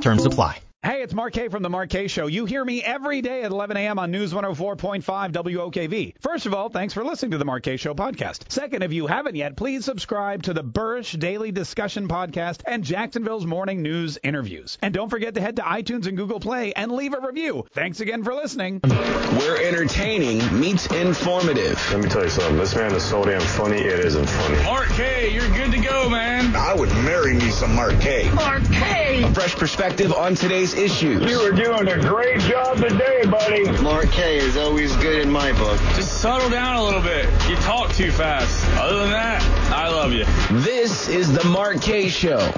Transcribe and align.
Terms 0.00 0.24
apply. 0.24 0.60
Hey, 0.82 1.02
it's 1.02 1.12
Mark 1.12 1.34
Kaye 1.34 1.48
from 1.48 1.62
the 1.62 1.68
Mark 1.68 1.90
Kaye 1.90 2.06
Show. 2.06 2.26
You 2.26 2.46
hear 2.46 2.64
me 2.64 2.82
every 2.82 3.20
day 3.20 3.42
at 3.42 3.50
11 3.50 3.76
a.m. 3.76 3.98
on 3.98 4.10
News 4.10 4.32
104.5 4.32 5.02
WOKV. 5.30 6.14
First 6.22 6.46
of 6.46 6.54
all, 6.54 6.70
thanks 6.70 6.94
for 6.94 7.04
listening 7.04 7.32
to 7.32 7.38
the 7.38 7.44
Mark 7.44 7.64
Kaye 7.64 7.76
Show 7.76 7.92
podcast. 7.92 8.50
Second, 8.50 8.82
if 8.82 8.90
you 8.90 9.06
haven't 9.06 9.34
yet, 9.34 9.56
please 9.58 9.84
subscribe 9.84 10.44
to 10.44 10.54
the 10.54 10.64
Burrish 10.64 11.18
Daily 11.18 11.52
Discussion 11.52 12.08
podcast 12.08 12.62
and 12.66 12.82
Jacksonville's 12.82 13.44
Morning 13.44 13.82
News 13.82 14.16
interviews. 14.22 14.78
And 14.80 14.94
don't 14.94 15.10
forget 15.10 15.34
to 15.34 15.42
head 15.42 15.56
to 15.56 15.62
iTunes 15.62 16.06
and 16.06 16.16
Google 16.16 16.40
Play 16.40 16.72
and 16.72 16.90
leave 16.90 17.12
a 17.12 17.20
review. 17.20 17.66
Thanks 17.74 18.00
again 18.00 18.24
for 18.24 18.32
listening. 18.32 18.80
We're 18.82 19.60
entertaining 19.62 20.38
meets 20.58 20.86
informative. 20.86 21.78
Let 21.92 22.04
me 22.04 22.08
tell 22.08 22.24
you 22.24 22.30
something. 22.30 22.56
This 22.56 22.74
man 22.74 22.94
is 22.94 23.04
so 23.04 23.22
damn 23.22 23.42
funny, 23.42 23.82
it 23.82 24.00
isn't 24.06 24.26
funny. 24.30 24.62
Mark 24.64 24.88
Kaye, 24.88 25.34
you're 25.34 25.54
good 25.58 25.72
to 25.72 25.78
go, 25.82 26.08
man. 26.08 26.56
I 26.56 26.72
would 26.72 26.79
marry 27.04 27.34
me 27.34 27.50
some 27.50 27.74
Mark 27.74 28.00
Kaye. 28.00 28.30
Mark 28.30 28.62
Kaye. 28.64 29.22
A 29.24 29.34
fresh 29.34 29.54
perspective 29.54 30.12
on 30.12 30.34
today's 30.34 30.74
issues. 30.74 31.30
You 31.30 31.38
are 31.40 31.52
doing 31.52 31.88
a 31.88 32.00
great 32.00 32.40
job 32.40 32.76
today, 32.78 33.24
buddy. 33.24 33.70
Mark 33.82 34.10
Kaye 34.10 34.38
is 34.38 34.56
always 34.56 34.94
good 34.96 35.22
in 35.22 35.30
my 35.30 35.52
book. 35.52 35.78
Just 35.94 36.20
settle 36.20 36.50
down 36.50 36.76
a 36.76 36.82
little 36.84 37.02
bit. 37.02 37.24
You 37.48 37.56
talk 37.56 37.92
too 37.92 38.10
fast. 38.10 38.66
Other 38.78 39.00
than 39.00 39.10
that, 39.10 39.42
I 39.72 39.88
love 39.88 40.12
you. 40.12 40.24
This 40.62 41.08
is 41.08 41.32
the 41.32 41.44
Mark 41.48 41.80
Kaye 41.80 42.08
Show. 42.08 42.52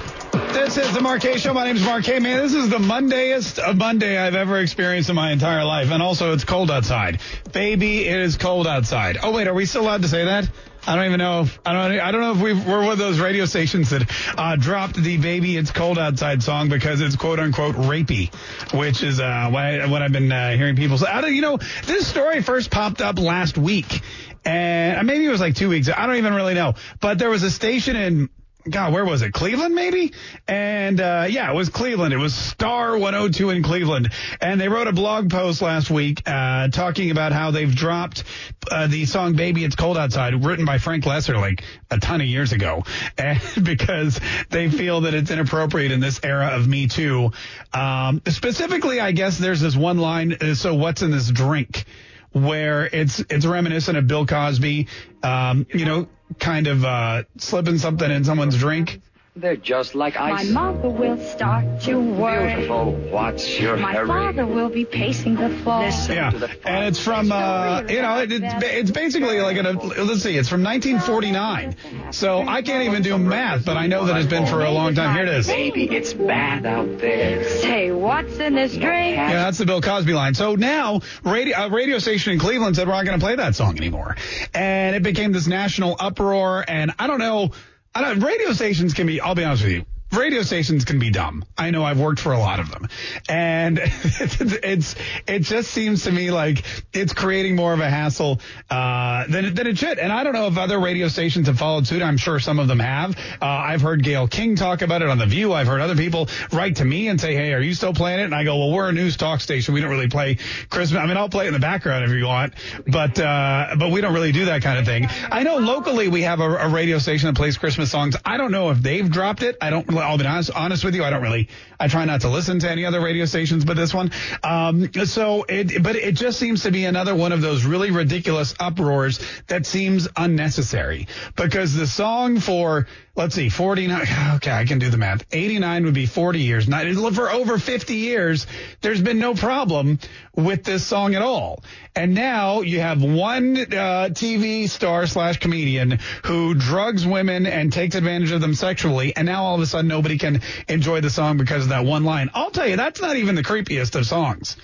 This 0.53 0.77
is 0.77 0.93
the 0.93 1.01
Mark 1.01 1.21
Kaye 1.21 1.37
Show. 1.37 1.53
My 1.53 1.65
name 1.65 1.75
is 1.75 1.83
Mark 1.83 2.03
Kaye. 2.03 2.19
Man, 2.19 2.37
this 2.39 2.53
is 2.53 2.69
the 2.69 2.77
Mondayest 2.77 3.57
of 3.57 3.75
Monday 3.77 4.17
I've 4.17 4.35
ever 4.35 4.59
experienced 4.59 5.09
in 5.09 5.15
my 5.15 5.31
entire 5.31 5.63
life. 5.65 5.89
And 5.91 6.01
also, 6.03 6.33
it's 6.33 6.43
cold 6.43 6.69
outside. 6.69 7.21
Baby, 7.51 8.07
it 8.07 8.19
is 8.19 8.37
cold 8.37 8.67
outside. 8.67 9.17
Oh, 9.23 9.31
wait, 9.31 9.47
are 9.47 9.53
we 9.53 9.65
still 9.65 9.81
allowed 9.81 10.03
to 10.03 10.07
say 10.07 10.25
that? 10.25 10.49
I 10.85 10.95
don't 10.95 11.05
even 11.05 11.19
know 11.19 11.41
if 11.41 11.59
I 11.65 11.73
don't 11.73 11.99
I 11.99 12.11
don't 12.11 12.21
know 12.21 12.31
if 12.33 12.41
we 12.41 12.53
we're 12.53 12.81
one 12.81 12.91
of 12.91 12.97
those 12.97 13.19
radio 13.19 13.45
stations 13.45 13.91
that 13.91 14.09
uh, 14.37 14.57
dropped 14.57 14.95
the 14.95 15.17
"Baby 15.17 15.55
It's 15.55 15.71
Cold 15.71 15.97
Outside" 15.97 16.43
song 16.43 16.67
because 16.67 16.99
it's 16.99 17.15
quote 17.15 17.39
unquote 17.39 17.75
rapey, 17.75 18.33
which 18.73 19.01
is 19.01 19.21
uh, 19.21 19.49
what, 19.49 19.89
what 19.89 20.01
I've 20.01 20.11
been 20.11 20.31
uh, 20.31 20.57
hearing 20.57 20.75
people 20.75 20.97
say. 20.97 21.07
I 21.07 21.21
don't, 21.21 21.33
you 21.33 21.41
know, 21.41 21.57
this 21.85 22.05
story 22.07 22.41
first 22.41 22.69
popped 22.69 23.01
up 23.01 23.17
last 23.17 23.57
week, 23.57 24.01
and 24.43 25.07
maybe 25.07 25.25
it 25.25 25.29
was 25.29 25.39
like 25.39 25.55
two 25.55 25.69
weeks. 25.69 25.87
I 25.89 26.05
don't 26.05 26.17
even 26.17 26.33
really 26.33 26.53
know, 26.53 26.73
but 26.99 27.17
there 27.17 27.29
was 27.29 27.43
a 27.43 27.51
station 27.51 27.95
in 27.95 28.29
God, 28.69 28.93
where 28.93 29.03
was 29.03 29.21
it? 29.21 29.33
Cleveland, 29.33 29.75
maybe? 29.75 30.13
And, 30.47 31.01
uh, 31.01 31.27
yeah, 31.29 31.51
it 31.51 31.55
was 31.55 31.67
Cleveland. 31.67 32.13
It 32.13 32.17
was 32.17 32.33
Star 32.33 32.97
102 32.97 33.49
in 33.49 33.61
Cleveland. 33.61 34.11
And 34.39 34.59
they 34.59 34.69
wrote 34.69 34.87
a 34.87 34.93
blog 34.93 35.29
post 35.29 35.61
last 35.61 35.91
week, 35.91 36.21
uh, 36.25 36.69
talking 36.69 37.11
about 37.11 37.33
how 37.33 37.51
they've 37.51 37.73
dropped, 37.73 38.23
uh, 38.71 38.87
the 38.87 39.05
song 39.05 39.33
Baby 39.33 39.65
It's 39.65 39.75
Cold 39.75 39.97
Outside, 39.97 40.45
written 40.45 40.65
by 40.65 40.77
Frank 40.77 41.03
Loesser 41.03 41.35
like 41.35 41.63
a 41.91 41.99
ton 41.99 42.21
of 42.21 42.27
years 42.27 42.51
ago. 42.51 42.83
Because 43.61 44.19
they 44.49 44.69
feel 44.69 45.01
that 45.01 45.13
it's 45.13 45.31
inappropriate 45.31 45.91
in 45.91 45.99
this 45.99 46.19
era 46.23 46.47
of 46.47 46.67
Me 46.67 46.87
Too. 46.87 47.31
Um, 47.73 48.21
specifically, 48.27 48.99
I 48.99 49.11
guess 49.11 49.37
there's 49.37 49.61
this 49.61 49.75
one 49.75 49.97
line, 49.97 50.37
uh, 50.39 50.53
so 50.55 50.73
what's 50.75 51.01
in 51.01 51.11
this 51.11 51.29
drink? 51.29 51.85
Where 52.31 52.85
it's, 52.85 53.19
it's 53.29 53.45
reminiscent 53.45 53.97
of 53.97 54.07
Bill 54.07 54.25
Cosby, 54.25 54.87
um, 55.21 55.67
you 55.73 55.85
know, 55.85 56.07
kind 56.39 56.67
of 56.67 56.83
uh, 56.83 57.23
slipping 57.37 57.77
something 57.77 58.09
in 58.09 58.23
someone's 58.23 58.57
drink. 58.57 59.01
They're 59.35 59.55
just 59.55 59.95
like 59.95 60.15
ice. 60.15 60.47
My 60.51 60.71
mother 60.73 60.89
will 60.89 61.17
start 61.17 61.81
to 61.81 61.99
worry. 61.99 62.53
Beautiful. 62.53 62.91
What's 63.09 63.59
your 63.59 63.77
My 63.77 63.93
hurry? 63.93 64.07
father 64.07 64.45
will 64.45 64.69
be 64.69 64.85
pacing 64.85 65.33
the 65.35 65.49
floor. 65.49 65.79
Listen 65.85 66.15
Yeah, 66.15 66.29
to 66.29 66.37
the 66.37 66.49
and 66.67 66.85
it's 66.85 66.99
from 66.99 67.31
uh, 67.31 67.81
you 67.89 68.03
know 68.03 68.19
it, 68.19 68.31
it's 68.31 68.53
it's 68.63 68.91
basically 68.91 69.39
like 69.41 69.57
a 69.57 69.63
let's 69.63 70.21
see, 70.21 70.37
it's 70.37 70.49
from 70.49 70.61
1949. 70.63 72.13
So 72.13 72.41
I 72.47 72.61
can't 72.61 72.83
even 72.85 73.01
do 73.01 73.17
math, 73.17 73.65
but 73.65 73.75
I 73.75 73.87
know 73.87 74.05
that 74.05 74.17
it's 74.17 74.29
been 74.29 74.45
for 74.45 74.61
a 74.63 74.69
long 74.69 74.93
time. 74.93 75.15
Here 75.15 75.23
it 75.23 75.29
is. 75.29 75.47
Baby, 75.47 75.85
it's 75.89 76.13
bad 76.13 76.67
out 76.67 76.99
there. 76.99 77.43
Say, 77.43 77.91
what's 77.91 78.37
in 78.37 78.53
this 78.53 78.73
drink? 78.73 79.15
Yeah, 79.15 79.33
that's 79.45 79.57
the 79.57 79.65
Bill 79.65 79.81
Cosby 79.81 80.13
line. 80.13 80.35
So 80.35 80.53
now, 80.53 81.01
radio, 81.23 81.57
a 81.57 81.69
radio 81.71 81.97
station 81.97 82.33
in 82.33 82.39
Cleveland 82.39 82.75
said 82.75 82.87
we're 82.87 82.93
not 82.93 83.05
going 83.07 83.19
to 83.19 83.25
play 83.25 83.35
that 83.37 83.55
song 83.55 83.77
anymore, 83.77 84.15
and 84.53 84.95
it 84.95 85.01
became 85.01 85.31
this 85.31 85.47
national 85.47 85.95
uproar. 85.99 86.63
And 86.67 86.93
I 86.99 87.07
don't 87.07 87.19
know, 87.19 87.49
I 87.95 88.01
don't. 88.01 88.19
Radio 88.21 88.53
stations 88.53 88.93
can 88.93 89.05
be. 89.07 89.21
I'll 89.21 89.35
be 89.35 89.43
honest 89.43 89.63
with 89.63 89.71
you. 89.73 89.85
Radio 90.13 90.43
stations 90.43 90.85
can 90.85 90.99
be 90.99 91.09
dumb. 91.09 91.43
I 91.57 91.71
know 91.71 91.83
I've 91.83 91.99
worked 91.99 92.19
for 92.19 92.33
a 92.33 92.39
lot 92.39 92.59
of 92.59 92.69
them, 92.69 92.87
and 93.27 93.79
it's, 93.83 94.95
it 95.27 95.39
just 95.39 95.71
seems 95.71 96.03
to 96.03 96.11
me 96.11 96.29
like 96.29 96.63
it's 96.93 97.13
creating 97.13 97.55
more 97.55 97.73
of 97.73 97.79
a 97.79 97.89
hassle 97.89 98.39
uh, 98.69 99.25
than 99.27 99.55
than 99.55 99.67
it 99.67 99.77
should. 99.77 99.97
And 99.97 100.11
I 100.11 100.23
don't 100.23 100.33
know 100.33 100.47
if 100.47 100.57
other 100.57 100.79
radio 100.79 101.07
stations 101.07 101.47
have 101.47 101.57
followed 101.57 101.87
suit. 101.87 102.01
I'm 102.01 102.17
sure 102.17 102.39
some 102.39 102.59
of 102.59 102.67
them 102.67 102.79
have. 102.79 103.17
Uh, 103.41 103.45
I've 103.45 103.81
heard 103.81 104.03
Gayle 104.03 104.27
King 104.27 104.55
talk 104.55 104.81
about 104.81 105.01
it 105.01 105.09
on 105.09 105.17
the 105.17 105.25
View. 105.25 105.53
I've 105.53 105.67
heard 105.67 105.81
other 105.81 105.95
people 105.95 106.29
write 106.51 106.75
to 106.75 106.85
me 106.85 107.07
and 107.07 107.19
say, 107.19 107.33
"Hey, 107.33 107.53
are 107.53 107.61
you 107.61 107.73
still 107.73 107.93
playing 107.93 108.19
it?" 108.19 108.25
And 108.25 108.35
I 108.35 108.43
go, 108.43 108.57
"Well, 108.57 108.71
we're 108.71 108.89
a 108.89 108.93
news 108.93 109.17
talk 109.17 109.41
station. 109.41 109.73
We 109.73 109.81
don't 109.81 109.89
really 109.89 110.09
play 110.09 110.37
Christmas. 110.69 111.01
I 111.01 111.07
mean, 111.07 111.17
I'll 111.17 111.29
play 111.29 111.45
it 111.45 111.47
in 111.47 111.53
the 111.53 111.59
background 111.59 112.05
if 112.05 112.11
you 112.11 112.25
want, 112.25 112.53
but 112.85 113.19
uh, 113.19 113.75
but 113.79 113.91
we 113.91 114.01
don't 114.01 114.13
really 114.13 114.31
do 114.31 114.45
that 114.45 114.61
kind 114.61 114.77
of 114.77 114.85
thing." 114.85 115.07
I 115.31 115.41
know 115.43 115.57
locally 115.57 116.07
we 116.07 116.21
have 116.23 116.39
a, 116.39 116.49
a 116.49 116.69
radio 116.69 116.99
station 116.99 117.27
that 117.27 117.35
plays 117.35 117.57
Christmas 117.57 117.89
songs. 117.89 118.15
I 118.23 118.37
don't 118.37 118.51
know 118.51 118.69
if 118.69 118.79
they've 118.79 119.09
dropped 119.09 119.41
it. 119.41 119.57
I 119.59 119.69
don't. 119.71 120.02
I'll 120.03 120.17
be 120.17 120.25
honest, 120.25 120.51
honest 120.51 120.83
with 120.83 120.95
you. 120.95 121.03
I 121.03 121.09
don't 121.09 121.21
really. 121.21 121.49
I 121.79 121.87
try 121.87 122.05
not 122.05 122.21
to 122.21 122.29
listen 122.29 122.59
to 122.59 122.69
any 122.69 122.85
other 122.85 123.01
radio 123.01 123.25
stations 123.25 123.65
but 123.65 123.75
this 123.75 123.93
one. 123.93 124.11
Um, 124.43 124.91
so 125.05 125.45
it, 125.47 125.81
but 125.81 125.95
it 125.95 126.15
just 126.15 126.39
seems 126.39 126.63
to 126.63 126.71
be 126.71 126.85
another 126.85 127.15
one 127.15 127.31
of 127.31 127.41
those 127.41 127.65
really 127.65 127.91
ridiculous 127.91 128.53
uproars 128.59 129.19
that 129.47 129.65
seems 129.65 130.07
unnecessary 130.15 131.07
because 131.35 131.73
the 131.73 131.87
song 131.87 132.39
for 132.39 132.87
let's 133.15 133.35
see, 133.35 133.49
49. 133.49 134.07
Okay, 134.35 134.51
I 134.51 134.65
can 134.65 134.79
do 134.79 134.89
the 134.89 134.97
math. 134.97 135.23
89 135.31 135.85
would 135.85 135.93
be 135.93 136.05
40 136.05 136.39
years. 136.39 136.65
For 136.65 137.31
over 137.31 137.57
50 137.57 137.95
years. 137.95 138.47
There's 138.81 139.01
been 139.01 139.19
no 139.19 139.35
problem 139.35 139.99
with 140.35 140.63
this 140.63 140.85
song 140.85 141.15
at 141.15 141.21
all. 141.21 141.63
And 141.95 142.13
now 142.13 142.61
you 142.61 142.79
have 142.79 143.01
one 143.01 143.55
uh, 143.57 144.09
TV 144.11 144.67
star 144.67 145.07
slash 145.07 145.39
comedian 145.39 145.99
who 146.25 146.55
drugs 146.55 147.05
women 147.05 147.45
and 147.45 147.71
takes 147.71 147.95
advantage 147.95 148.31
of 148.31 148.41
them 148.41 148.55
sexually. 148.55 149.15
And 149.15 149.27
now 149.27 149.43
all 149.43 149.55
of 149.55 149.61
a 149.61 149.65
sudden 149.65 149.87
nobody 149.87 150.17
can 150.17 150.41
enjoy 150.67 151.01
the 151.01 151.09
song 151.09 151.37
because 151.37 151.63
of 151.63 151.69
that 151.69 151.85
one 151.85 152.03
line. 152.03 152.31
I'll 152.33 152.51
tell 152.51 152.67
you, 152.67 152.75
that's 152.75 153.01
not 153.01 153.15
even 153.15 153.35
the 153.35 153.43
creepiest 153.43 153.95
of 153.95 154.05
songs 154.05 154.57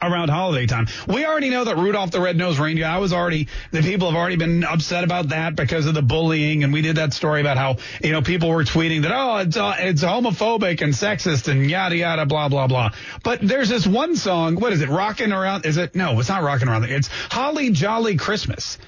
around 0.00 0.28
holiday 0.28 0.66
time. 0.66 0.86
We 1.06 1.26
already 1.26 1.50
know 1.50 1.64
that 1.64 1.76
Rudolph 1.76 2.10
the 2.10 2.20
Red-Nosed 2.20 2.58
Reindeer, 2.58 2.86
I 2.86 2.98
was 2.98 3.12
already, 3.12 3.48
the 3.72 3.82
people 3.82 4.08
have 4.08 4.16
already 4.16 4.36
been 4.36 4.64
upset 4.64 5.04
about 5.04 5.30
that 5.30 5.56
because 5.56 5.86
of 5.86 5.94
the 5.94 6.02
bullying. 6.02 6.64
And 6.64 6.72
we 6.72 6.82
did 6.82 6.96
that 6.96 7.12
story 7.12 7.40
about 7.40 7.56
how, 7.56 7.76
you 8.02 8.12
know, 8.12 8.22
people 8.22 8.48
were 8.50 8.64
tweeting 8.64 9.02
that, 9.02 9.12
oh, 9.12 9.38
it's, 9.38 9.56
uh, 9.56 9.74
it's 9.78 10.02
homophobic 10.02 10.82
and 10.82 10.92
sexist 10.92 11.48
and 11.48 11.68
yada, 11.70 11.96
yada, 11.96 12.26
blah, 12.26 12.48
blah, 12.48 12.66
blah. 12.66 12.90
But 13.22 13.40
there's 13.42 13.68
this 13.68 13.86
one 13.86 14.16
song, 14.16 14.56
what 14.56 14.72
is 14.72 14.82
it? 14.82 14.88
Rocking 14.88 15.32
around, 15.32 15.66
is 15.66 15.76
it? 15.76 15.94
No, 15.94 16.18
it's 16.20 16.28
not 16.28 16.42
rocking 16.42 16.68
around. 16.68 16.84
It's 16.84 17.08
Holly 17.08 17.70
Jolly 17.70 18.16
Christmas. 18.16 18.78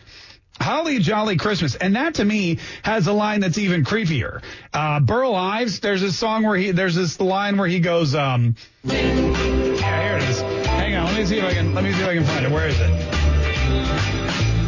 Holly 0.60 0.98
Jolly 0.98 1.36
Christmas. 1.36 1.74
And 1.74 1.96
that 1.96 2.16
to 2.16 2.24
me 2.24 2.58
has 2.82 3.06
a 3.06 3.12
line 3.12 3.40
that's 3.40 3.58
even 3.58 3.82
creepier. 3.84 4.42
Uh, 4.72 5.00
Burl 5.00 5.34
Ives, 5.34 5.80
there's 5.80 6.02
this 6.02 6.18
song 6.18 6.44
where 6.44 6.56
he, 6.56 6.70
there's 6.70 6.94
this 6.94 7.18
line 7.18 7.56
where 7.56 7.68
he 7.68 7.80
goes, 7.80 8.14
um, 8.14 8.56
yeah, 8.84 9.00
here 9.00 10.16
it 10.18 10.22
is. 10.28 10.49
Hang 11.28 11.28
on, 11.28 11.28
let 11.28 11.28
me 11.28 11.28
see 11.28 11.38
if 11.38 11.44
I 11.44 11.52
can, 11.54 11.74
let 11.74 11.84
me 11.84 11.92
see 11.92 12.00
if 12.00 12.08
I 12.08 12.14
can 12.14 12.24
find 12.24 12.46
it. 12.46 12.50
Where 12.50 12.66
is 12.68 12.80
it? 12.80 12.88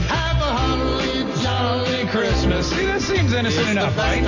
Have 0.09 0.37
a 0.37 0.45
holly 0.45 1.25
jolly 1.43 2.07
Christmas. 2.09 2.69
See, 2.69 2.85
that 2.85 3.01
seems 3.01 3.33
innocent 3.33 3.71
enough, 3.71 3.97
right? 3.97 4.23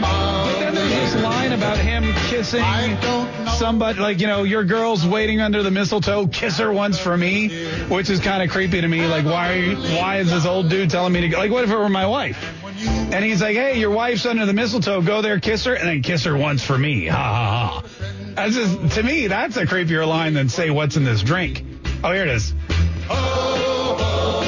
But 0.00 0.58
then 0.60 0.74
there's 0.74 0.90
this 0.90 1.22
line 1.22 1.52
about 1.52 1.76
him 1.76 2.04
kissing 2.28 2.64
somebody, 3.58 3.98
like, 3.98 4.20
you 4.20 4.26
know, 4.28 4.44
your 4.44 4.64
girl's 4.64 5.04
waiting 5.06 5.40
under 5.40 5.62
the 5.62 5.70
mistletoe, 5.70 6.26
kiss 6.28 6.58
her 6.58 6.72
once 6.72 6.98
for 6.98 7.16
me, 7.16 7.48
which 7.88 8.08
is 8.08 8.20
kind 8.20 8.42
of 8.42 8.50
creepy 8.50 8.80
to 8.80 8.88
me. 8.88 9.04
Like, 9.06 9.24
why, 9.24 9.52
are 9.52 9.56
you, 9.56 9.76
why 9.96 10.18
is 10.18 10.30
this 10.30 10.46
old 10.46 10.70
dude 10.70 10.90
telling 10.90 11.12
me 11.12 11.28
to? 11.28 11.36
Like, 11.36 11.50
what 11.50 11.64
if 11.64 11.70
it 11.70 11.76
were 11.76 11.88
my 11.88 12.06
wife? 12.06 12.57
And 13.10 13.24
he's 13.24 13.40
like, 13.40 13.56
hey, 13.56 13.78
your 13.80 13.90
wife's 13.90 14.26
under 14.26 14.44
the 14.44 14.52
mistletoe, 14.52 15.00
go 15.00 15.22
there, 15.22 15.40
kiss 15.40 15.64
her, 15.64 15.74
and 15.74 15.88
then 15.88 16.02
kiss 16.02 16.24
her 16.24 16.36
once 16.36 16.62
for 16.62 16.76
me. 16.76 17.06
Ha 17.06 17.16
ha 17.16 17.80
ha. 17.80 18.34
That's 18.34 18.54
just, 18.54 18.96
to 18.96 19.02
me, 19.02 19.26
that's 19.26 19.56
a 19.56 19.64
creepier 19.64 20.06
line 20.06 20.34
than 20.34 20.48
say, 20.48 20.68
what's 20.70 20.96
in 20.96 21.04
this 21.04 21.22
drink? 21.22 21.64
Oh, 22.04 22.12
here 22.12 22.24
it 22.24 22.28
is. 22.28 22.54
Oh, 23.08 23.96
oh, 23.98 24.38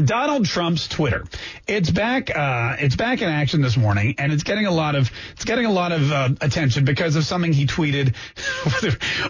Donald 0.00 0.46
Trump's 0.46 0.88
Twitter. 0.88 1.24
It's 1.66 1.90
back. 1.90 2.34
Uh, 2.34 2.76
it's 2.78 2.96
back 2.96 3.22
in 3.22 3.28
action 3.28 3.60
this 3.60 3.76
morning, 3.76 4.14
and 4.18 4.32
it's 4.32 4.42
getting 4.42 4.66
a 4.66 4.70
lot 4.70 4.94
of 4.94 5.10
it's 5.32 5.44
getting 5.44 5.66
a 5.66 5.72
lot 5.72 5.92
of 5.92 6.10
uh, 6.10 6.30
attention 6.40 6.84
because 6.84 7.16
of 7.16 7.24
something 7.24 7.52
he 7.52 7.66
tweeted, 7.66 8.16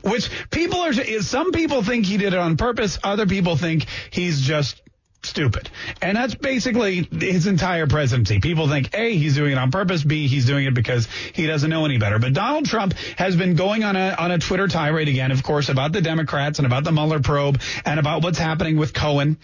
which 0.11 0.31
people 0.51 0.81
are. 0.81 0.93
Some 0.93 1.53
people 1.53 1.83
think 1.83 2.07
he 2.07 2.17
did 2.17 2.33
it 2.33 2.39
on 2.39 2.57
purpose. 2.57 2.99
Other 3.03 3.27
people 3.27 3.57
think 3.57 3.87
he's 4.11 4.41
just 4.41 4.81
stupid. 5.25 5.71
And 6.01 6.17
that's 6.17 6.35
basically 6.35 7.09
his 7.13 7.47
entire 7.47 7.87
presidency. 7.87 8.41
People 8.41 8.69
think, 8.69 8.91
A, 8.95 9.17
he's 9.17 9.35
doing 9.35 9.53
it 9.53 9.59
on 9.59 9.71
purpose. 9.71 10.03
B, 10.03 10.27
he's 10.27 10.47
doing 10.47 10.67
it 10.67 10.75
because 10.75 11.09
he 11.33 11.47
doesn't 11.47 11.71
know 11.71 11.85
any 11.85 11.99
better. 11.99 12.19
But 12.19 12.33
Donald 12.33 12.67
Trump 12.67 12.95
has 13.17 13.37
been 13.37 13.55
going 13.55 13.85
on 13.85 13.97
a, 13.97 14.15
on 14.19 14.31
a 14.31 14.39
Twitter 14.39 14.69
tirade 14.69 15.09
again, 15.09 15.31
of 15.31 15.43
course, 15.43 15.69
about 15.69 15.93
the 15.93 16.01
Democrats 16.01 16.59
and 16.59 16.67
about 16.67 16.85
the 16.85 16.93
Mueller 16.93 17.21
probe 17.21 17.61
and 17.85 18.01
about 18.01 18.23
what's 18.23 18.39
happening 18.39 18.77
with 18.77 18.93
Cohen. 18.93 19.39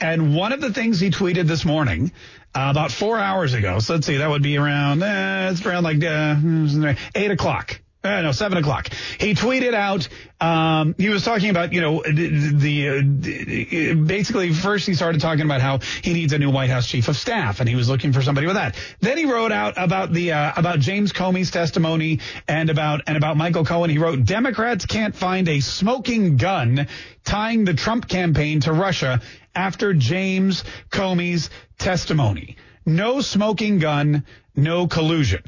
And 0.00 0.34
one 0.34 0.52
of 0.52 0.60
the 0.60 0.72
things 0.72 1.00
he 1.00 1.10
tweeted 1.10 1.46
this 1.46 1.64
morning, 1.64 2.12
uh, 2.54 2.68
about 2.70 2.92
four 2.92 3.18
hours 3.18 3.54
ago, 3.54 3.80
so 3.80 3.94
let's 3.94 4.06
see, 4.06 4.18
that 4.18 4.30
would 4.30 4.42
be 4.42 4.56
around, 4.56 5.02
uh, 5.02 5.50
it's 5.52 5.64
around 5.66 5.82
like 5.82 6.02
uh, 6.04 6.94
eight 7.14 7.30
o'clock. 7.30 7.80
Uh, 8.04 8.22
no, 8.22 8.30
seven 8.30 8.58
o'clock. 8.58 8.88
He 9.18 9.34
tweeted 9.34 9.74
out. 9.74 10.08
Um, 10.40 10.94
he 10.98 11.08
was 11.08 11.24
talking 11.24 11.50
about, 11.50 11.72
you 11.72 11.80
know, 11.80 12.00
the, 12.04 12.52
the 12.54 13.90
uh, 13.90 13.94
basically 13.94 14.52
first 14.52 14.86
he 14.86 14.94
started 14.94 15.20
talking 15.20 15.44
about 15.44 15.60
how 15.60 15.80
he 15.80 16.12
needs 16.12 16.32
a 16.32 16.38
new 16.38 16.50
White 16.50 16.70
House 16.70 16.86
chief 16.86 17.08
of 17.08 17.16
staff, 17.16 17.58
and 17.58 17.68
he 17.68 17.74
was 17.74 17.88
looking 17.88 18.12
for 18.12 18.22
somebody 18.22 18.46
with 18.46 18.54
that. 18.54 18.76
Then 19.00 19.18
he 19.18 19.24
wrote 19.24 19.50
out 19.50 19.74
about 19.76 20.12
the 20.12 20.30
uh, 20.30 20.52
about 20.54 20.78
James 20.78 21.12
Comey's 21.12 21.50
testimony 21.50 22.20
and 22.46 22.70
about 22.70 23.02
and 23.08 23.16
about 23.16 23.36
Michael 23.36 23.64
Cohen. 23.64 23.90
He 23.90 23.98
wrote, 23.98 24.24
Democrats 24.24 24.86
can't 24.86 25.16
find 25.16 25.48
a 25.48 25.58
smoking 25.58 26.36
gun 26.36 26.86
tying 27.24 27.64
the 27.64 27.74
Trump 27.74 28.08
campaign 28.08 28.60
to 28.60 28.72
Russia 28.72 29.20
after 29.54 29.92
James 29.94 30.64
Comey's 30.90 31.50
testimony. 31.78 32.56
No 32.86 33.20
smoking 33.20 33.78
gun, 33.78 34.24
no 34.56 34.86
collusion. 34.86 35.42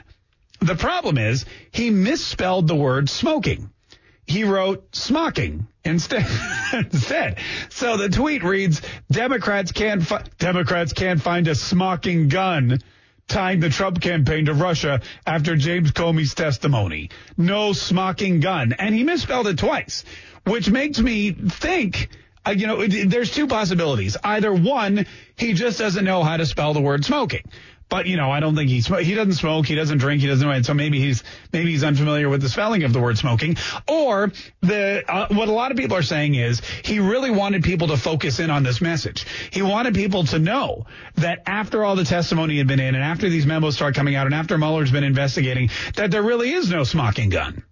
The 0.61 0.77
problem 0.77 1.17
is 1.19 1.47
he 1.71 1.91
misspelled 1.91 2.69
the 2.69 2.77
word 2.77 3.09
smoking. 3.09 3.71
He 4.27 4.45
wrote 4.45 4.95
smocking 4.95 5.67
instead. 5.85 6.27
instead. 6.73 7.39
So 7.71 7.97
the 7.97 8.09
tweet 8.09 8.45
reads, 8.45 8.83
Democrats 9.11 9.73
can't, 9.73 10.03
fi- 10.03 10.25
Democrats 10.39 10.93
can't 10.93 11.21
find 11.21 11.49
a 11.49 11.55
smocking 11.55 12.29
gun 12.29 12.81
tying 13.27 13.61
the 13.61 13.71
Trump 13.71 14.01
campaign 14.01 14.47
to 14.47 14.55
Russia 14.55 15.01
after 15.27 15.57
James 15.57 15.93
Comey's 15.93 16.35
testimony. 16.35 17.11
No 17.39 17.73
smocking 17.73 18.41
gun. 18.41 18.73
And 18.73 18.95
he 18.95 19.05
misspelled 19.05 19.47
it 19.47 19.59
twice, 19.59 20.05
which 20.45 20.69
makes 20.69 20.99
me 21.01 21.31
think 21.33 22.09
uh, 22.47 22.53
you 22.53 22.67
know, 22.67 22.87
there's 22.87 23.31
two 23.31 23.47
possibilities. 23.47 24.17
Either 24.23 24.53
one, 24.53 25.07
he 25.37 25.53
just 25.53 25.79
doesn't 25.79 26.05
know 26.05 26.23
how 26.23 26.37
to 26.37 26.47
spell 26.47 26.75
the 26.75 26.81
word 26.81 27.05
smoking. 27.05 27.43
But 27.91 28.07
you 28.07 28.17
know, 28.17 28.31
I 28.31 28.39
don't 28.39 28.55
think 28.55 28.71
he 28.71 28.81
sm- 28.81 28.99
he 28.99 29.15
doesn't 29.15 29.35
smoke, 29.35 29.67
he 29.67 29.75
doesn't 29.75 29.99
drink, 29.99 30.23
he 30.23 30.29
doesn't 30.29 30.49
know. 30.49 30.63
So 30.63 30.75
maybe 30.75 31.01
he's 31.01 31.25
maybe 31.53 31.73
he's 31.73 31.83
unfamiliar 31.83 32.29
with 32.29 32.41
the 32.41 32.49
spelling 32.49 32.85
of 32.85 32.93
the 32.93 33.01
word 33.01 33.19
smoking. 33.19 33.57
Or 33.89 34.33
the 34.61 35.03
uh, 35.09 35.27
what 35.33 35.49
a 35.49 35.53
lot 35.53 35.73
of 35.73 35.77
people 35.77 35.97
are 35.97 36.03
saying 36.03 36.37
is 36.37 36.63
he 36.85 37.01
really 37.01 37.33
wanted 37.33 37.65
people 37.65 37.89
to 37.89 37.97
focus 37.97 38.39
in 38.39 38.49
on 38.49 38.63
this 38.63 38.81
message. 38.81 39.27
He 39.51 39.61
wanted 39.61 39.95
people 39.95 40.23
to 40.27 40.39
know 40.39 40.87
that 41.17 41.43
after 41.47 41.85
all 41.85 41.97
the 41.97 42.05
testimony 42.05 42.59
had 42.59 42.69
been 42.69 42.81
in, 42.81 42.95
and 42.95 43.03
after 43.03 43.29
these 43.29 43.45
memos 43.45 43.75
start 43.75 43.97
coming 43.97 44.15
out, 44.15 44.27
and 44.27 44.35
after 44.37 44.57
Mueller's 44.57 44.93
been 44.93 45.05
investigating, 45.05 45.71
that 45.97 46.13
there 46.13 46.23
really 46.23 46.53
is 46.53 46.71
no 46.71 46.85
smoking 46.85 47.29
gun. 47.29 47.65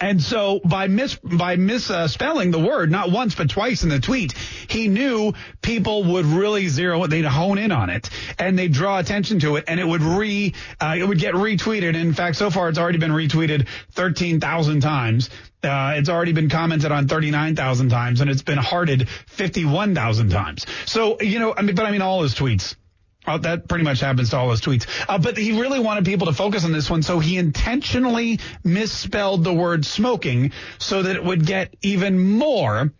And 0.00 0.22
so 0.22 0.60
by 0.64 0.86
mis 0.86 1.16
by 1.16 1.56
misspelling 1.56 2.54
uh, 2.54 2.58
the 2.58 2.64
word 2.64 2.90
not 2.90 3.10
once 3.10 3.34
but 3.34 3.50
twice 3.50 3.82
in 3.82 3.88
the 3.88 4.00
tweet, 4.00 4.32
he 4.68 4.88
knew 4.88 5.34
people 5.60 6.04
would 6.04 6.24
really 6.24 6.68
zero 6.68 7.06
they'd 7.06 7.24
hone 7.24 7.58
in 7.58 7.72
on 7.72 7.90
it 7.90 8.08
and 8.38 8.58
they'd 8.58 8.72
draw 8.72 8.98
attention 8.98 9.40
to 9.40 9.56
it 9.56 9.64
and 9.68 9.80
it 9.80 9.86
would 9.86 10.02
re 10.02 10.54
uh, 10.80 10.94
it 10.98 11.06
would 11.06 11.18
get 11.18 11.34
retweeted. 11.34 11.94
In 11.94 12.14
fact, 12.14 12.36
so 12.36 12.50
far 12.50 12.68
it's 12.68 12.78
already 12.78 12.98
been 12.98 13.10
retweeted 13.10 13.66
thirteen 13.90 14.40
thousand 14.40 14.80
times. 14.80 15.30
Uh, 15.62 15.94
it's 15.96 16.08
already 16.08 16.32
been 16.32 16.48
commented 16.48 16.90
on 16.90 17.06
39,000 17.06 17.88
times 17.88 18.20
and 18.20 18.28
it's 18.28 18.42
been 18.42 18.58
hearted 18.58 19.08
51,000 19.28 20.28
times. 20.28 20.66
So, 20.86 21.20
you 21.20 21.38
know, 21.38 21.54
I 21.56 21.62
mean, 21.62 21.76
but 21.76 21.86
I 21.86 21.92
mean, 21.92 22.02
all 22.02 22.24
his 22.24 22.34
tweets 22.34 22.74
Oh, 23.26 23.38
that 23.38 23.68
pretty 23.68 23.84
much 23.84 24.00
happens 24.00 24.30
to 24.30 24.36
all 24.36 24.50
his 24.50 24.60
tweets. 24.60 24.86
Uh, 25.08 25.18
but 25.18 25.36
he 25.36 25.60
really 25.60 25.78
wanted 25.78 26.04
people 26.04 26.26
to 26.26 26.32
focus 26.32 26.64
on 26.64 26.72
this 26.72 26.90
one, 26.90 27.02
so 27.02 27.20
he 27.20 27.38
intentionally 27.38 28.40
misspelled 28.64 29.44
the 29.44 29.52
word 29.52 29.86
smoking 29.86 30.52
so 30.78 31.02
that 31.02 31.14
it 31.14 31.24
would 31.24 31.46
get 31.46 31.76
even 31.82 32.18
more 32.18 32.92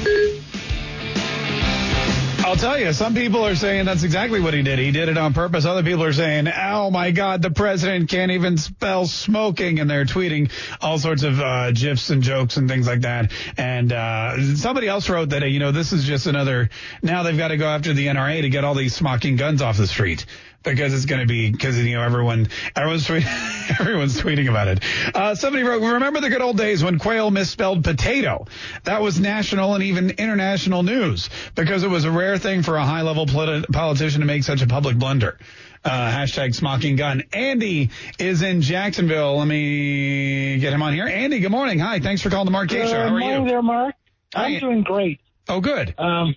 I'll 2.46 2.56
tell 2.56 2.80
you, 2.80 2.94
some 2.94 3.14
people 3.14 3.46
are 3.46 3.56
saying 3.56 3.84
that's 3.84 4.04
exactly 4.04 4.40
what 4.40 4.54
he 4.54 4.62
did. 4.62 4.80
He 4.80 4.92
did 4.92 5.10
it 5.10 5.18
on 5.18 5.34
purpose. 5.34 5.66
Other 5.66 5.84
people 5.84 6.06
are 6.06 6.14
saying, 6.14 6.48
oh 6.48 6.90
my 6.90 7.12
God, 7.12 7.42
the 7.42 7.52
president 7.52 8.10
can't 8.10 8.32
even 8.32 8.58
spell 8.58 9.08
smoking. 9.08 9.82
And 9.82 9.90
they're 9.90 10.06
tweeting 10.06 10.50
all 10.80 10.98
sorts 11.00 11.24
of 11.24 11.42
uh, 11.42 11.74
GIFs 11.74 12.10
and 12.10 12.24
jokes 12.24 12.56
and 12.56 12.70
things 12.70 12.88
like 12.88 13.02
that. 13.02 13.34
And 13.58 13.92
uh, 13.92 14.56
somebody 14.56 14.88
else 14.88 15.10
wrote 15.10 15.32
that, 15.32 15.44
you 15.50 15.60
know, 15.60 15.74
this 15.74 15.92
is 15.92 16.06
just 16.06 16.28
another, 16.28 16.70
now 17.04 17.24
they've 17.24 17.38
got 17.38 17.50
to 17.50 17.58
go 17.58 17.68
after 17.68 17.94
the 17.94 18.08
NRA 18.08 18.42
to 18.42 18.50
get 18.50 18.64
all 18.64 18.74
these 18.74 18.96
smoking 18.96 19.36
guns 19.36 19.62
off 19.62 19.76
the 19.76 19.86
street 19.86 20.26
because 20.64 20.94
it's 20.94 21.06
going 21.06 21.22
to 21.22 21.28
be 21.28 21.52
because 21.52 21.78
you 21.78 21.96
know 21.96 22.02
everyone 22.04 22.48
everyone's 22.76 23.08
tweeting, 23.08 23.80
everyone's 23.80 24.20
tweeting 24.20 24.50
about 24.50 24.68
it. 24.68 24.84
Uh, 25.16 25.36
somebody 25.36 25.64
wrote, 25.64 25.82
"Remember 25.82 26.20
the 26.22 26.30
good 26.30 26.42
old 26.42 26.58
days 26.58 26.84
when 26.84 27.00
Quayle 27.00 27.32
misspelled 27.32 27.84
potato? 27.84 28.46
That 28.84 29.02
was 29.02 29.20
national 29.20 29.76
and 29.76 29.84
even 29.84 30.12
international 30.12 30.84
news 30.84 31.30
because 31.56 31.84
it 31.84 31.90
was 31.90 32.06
a 32.06 32.12
rare 32.12 32.38
thing 32.38 32.64
for 32.64 32.78
a 32.78 32.86
high 32.86 33.02
level 33.02 33.26
politi- 33.26 33.72
politician 33.72 34.22
to 34.22 34.28
make 34.28 34.44
such 34.44 34.62
a 34.62 34.68
public 34.68 34.98
blunder." 34.98 35.38
Uh, 35.82 36.12
hashtag 36.12 36.54
smoking 36.54 36.98
gun. 36.98 37.24
Andy 37.32 37.92
is 38.20 38.42
in 38.42 38.62
Jacksonville. 38.62 39.38
Let 39.38 39.48
me 39.48 40.60
get 40.60 40.74
him 40.74 40.82
on 40.84 40.94
here. 40.94 41.08
Andy, 41.08 41.40
good 41.40 41.52
morning. 41.52 41.80
Hi, 41.80 42.00
thanks 42.02 42.22
for 42.22 42.30
calling 42.30 42.44
the 42.44 42.52
Mark 42.52 42.68
Kaye 42.68 42.86
Show. 42.86 42.96
How 42.96 43.04
are 43.04 43.10
morning 43.12 43.44
you? 43.44 43.48
there, 43.48 43.62
Mark. 43.62 43.96
I'm 44.36 44.54
Hi. 44.56 44.60
doing 44.60 44.82
great. 44.84 45.22
Oh, 45.48 45.62
good. 45.62 45.96
Um, 45.98 46.36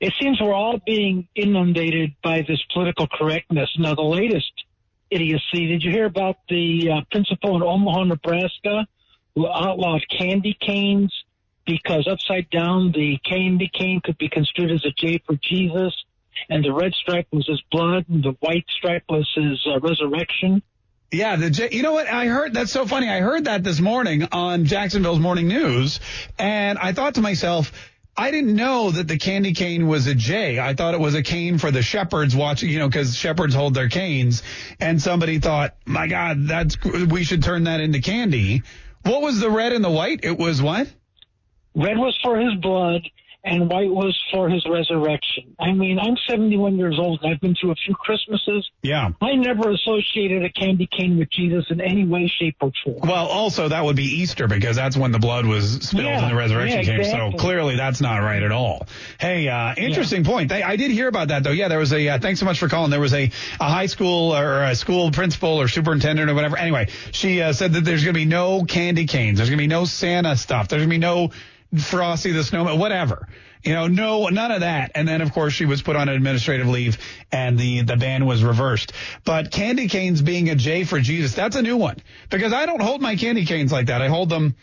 it 0.00 0.14
seems 0.20 0.40
we're 0.40 0.54
all 0.54 0.80
being 0.84 1.28
inundated 1.34 2.14
by 2.22 2.42
this 2.48 2.60
political 2.72 3.06
correctness. 3.06 3.70
Now, 3.78 3.94
the 3.94 4.02
latest 4.02 4.50
idiocy. 5.10 5.66
Did 5.66 5.82
you 5.82 5.90
hear 5.90 6.06
about 6.06 6.36
the 6.48 6.90
uh, 6.90 7.00
principal 7.10 7.56
in 7.56 7.62
Omaha, 7.62 8.04
Nebraska, 8.04 8.86
who 9.34 9.46
outlawed 9.46 10.02
candy 10.08 10.56
canes 10.58 11.12
because 11.66 12.08
upside 12.08 12.48
down 12.50 12.92
the 12.92 13.18
candy 13.18 13.70
cane 13.72 14.00
could 14.02 14.18
be 14.18 14.28
construed 14.28 14.70
as 14.70 14.84
a 14.84 14.90
J 14.90 15.20
for 15.26 15.36
Jesus, 15.36 15.94
and 16.48 16.64
the 16.64 16.72
red 16.72 16.94
stripe 16.94 17.28
was 17.30 17.46
his 17.46 17.62
blood, 17.70 18.06
and 18.08 18.24
the 18.24 18.36
white 18.40 18.64
stripe 18.70 19.04
was 19.08 19.30
his 19.34 19.64
uh, 19.66 19.78
resurrection. 19.80 20.62
Yeah, 21.12 21.36
the 21.36 21.50
J- 21.50 21.70
you 21.72 21.82
know 21.82 21.92
what 21.92 22.06
I 22.06 22.26
heard? 22.26 22.54
That's 22.54 22.72
so 22.72 22.86
funny. 22.86 23.08
I 23.08 23.20
heard 23.20 23.44
that 23.44 23.62
this 23.62 23.80
morning 23.80 24.28
on 24.32 24.64
Jacksonville's 24.64 25.18
Morning 25.18 25.48
News, 25.48 26.00
and 26.38 26.78
I 26.78 26.92
thought 26.92 27.16
to 27.16 27.20
myself, 27.20 27.72
I 28.16 28.30
didn't 28.30 28.54
know 28.54 28.90
that 28.90 29.08
the 29.08 29.16
candy 29.16 29.54
cane 29.54 29.86
was 29.86 30.06
a 30.06 30.14
J. 30.14 30.58
I 30.58 30.74
thought 30.74 30.94
it 30.94 31.00
was 31.00 31.14
a 31.14 31.22
cane 31.22 31.58
for 31.58 31.70
the 31.70 31.82
shepherds 31.82 32.36
watching, 32.36 32.68
you 32.68 32.78
know, 32.78 32.88
because 32.88 33.16
shepherds 33.16 33.54
hold 33.54 33.74
their 33.74 33.88
canes, 33.88 34.42
and 34.78 35.00
somebody 35.00 35.38
thought, 35.38 35.76
my 35.86 36.06
God, 36.06 36.46
that's 36.46 36.76
we 36.84 37.24
should 37.24 37.42
turn 37.42 37.64
that 37.64 37.80
into 37.80 38.00
candy. 38.00 38.62
What 39.02 39.22
was 39.22 39.40
the 39.40 39.50
red 39.50 39.72
and 39.72 39.84
the 39.84 39.90
white? 39.90 40.20
It 40.22 40.38
was 40.38 40.60
what? 40.60 40.92
Red 41.74 41.96
was 41.96 42.18
for 42.22 42.38
his 42.38 42.54
blood, 42.60 43.02
and 43.44 43.70
white 43.70 43.90
was 43.90 44.18
for 44.32 44.48
his 44.48 44.66
resurrection. 44.68 45.56
I 45.58 45.72
mean, 45.72 45.98
I'm 45.98 46.16
71 46.28 46.76
years 46.76 46.98
old, 46.98 47.20
and 47.22 47.32
I've 47.32 47.40
been 47.40 47.54
through 47.54 47.72
a 47.72 47.74
few 47.74 47.94
Christmases. 47.94 48.68
Yeah. 48.82 49.10
I 49.20 49.34
never 49.34 49.70
associated 49.70 50.44
a 50.44 50.50
candy 50.50 50.86
cane 50.86 51.18
with 51.18 51.30
Jesus 51.30 51.64
in 51.70 51.80
any 51.80 52.06
way, 52.06 52.30
shape, 52.38 52.56
or 52.60 52.70
form. 52.84 52.98
Well, 53.02 53.26
also 53.26 53.68
that 53.68 53.84
would 53.84 53.96
be 53.96 54.20
Easter 54.20 54.46
because 54.46 54.76
that's 54.76 54.96
when 54.96 55.12
the 55.12 55.18
blood 55.18 55.46
was 55.46 55.72
spilled 55.82 56.04
Yeah, 56.04 56.22
and 56.22 56.30
the 56.30 56.36
resurrection 56.36 56.80
yeah, 56.80 57.02
came. 57.02 57.04
So 57.04 57.38
clearly 57.38 57.76
that's 57.76 58.00
not 58.00 58.18
right 58.18 58.42
at 58.42 58.52
all. 58.52 58.86
Hey, 59.18 59.48
uh, 59.48 59.74
interesting 59.76 60.24
point. 60.24 60.50
They, 60.50 60.62
I 60.62 60.76
did 60.76 60.90
hear 60.90 61.08
about 61.08 61.28
that 61.28 61.42
though. 61.42 61.50
Yeah, 61.50 61.68
there 61.68 61.78
was 61.78 61.92
a, 61.92 62.08
uh, 62.08 62.18
thanks 62.18 62.40
so 62.40 62.46
much 62.46 62.58
for 62.58 62.68
calling. 62.68 62.90
There 62.90 63.00
was 63.00 63.14
a, 63.14 63.30
a 63.60 63.68
high 63.68 63.86
school 63.86 64.36
or 64.36 64.64
a 64.64 64.74
school 64.74 65.10
principal 65.10 65.60
or 65.60 65.68
superintendent 65.68 66.30
or 66.30 66.34
whatever. 66.34 66.58
Anyway, 66.58 66.88
she 67.12 67.40
uh, 67.40 67.52
said 67.52 67.72
that 67.72 67.84
there's 67.84 68.04
going 68.04 68.14
to 68.14 68.20
be 68.20 68.26
no 68.26 68.64
candy 68.64 69.06
canes. 69.06 69.38
There's 69.38 69.48
going 69.48 69.58
to 69.58 69.62
be 69.62 69.66
no 69.66 69.84
Santa 69.86 70.36
stuff. 70.36 70.68
There's 70.68 70.80
going 70.80 70.90
to 70.90 70.94
be 70.94 70.98
no 70.98 71.30
Frosty 71.78 72.32
the 72.32 72.42
Snowman, 72.42 72.78
whatever. 72.78 73.28
You 73.62 73.74
know, 73.74 73.86
no, 73.88 74.28
none 74.28 74.50
of 74.50 74.60
that. 74.60 74.92
And 74.94 75.06
then, 75.06 75.20
of 75.20 75.32
course, 75.32 75.52
she 75.52 75.66
was 75.66 75.82
put 75.82 75.94
on 75.94 76.08
administrative 76.08 76.66
leave 76.66 76.98
and 77.30 77.58
the, 77.58 77.82
the 77.82 77.96
ban 77.96 78.24
was 78.24 78.42
reversed. 78.42 78.92
But 79.24 79.50
candy 79.50 79.88
canes 79.88 80.22
being 80.22 80.48
a 80.48 80.54
J 80.54 80.84
for 80.84 80.98
Jesus, 80.98 81.34
that's 81.34 81.56
a 81.56 81.62
new 81.62 81.76
one 81.76 81.96
because 82.30 82.52
I 82.52 82.66
don't 82.66 82.80
hold 82.80 83.02
my 83.02 83.16
candy 83.16 83.44
canes 83.44 83.70
like 83.70 83.86
that. 83.86 84.00
I 84.00 84.08
hold 84.08 84.30
them, 84.30 84.56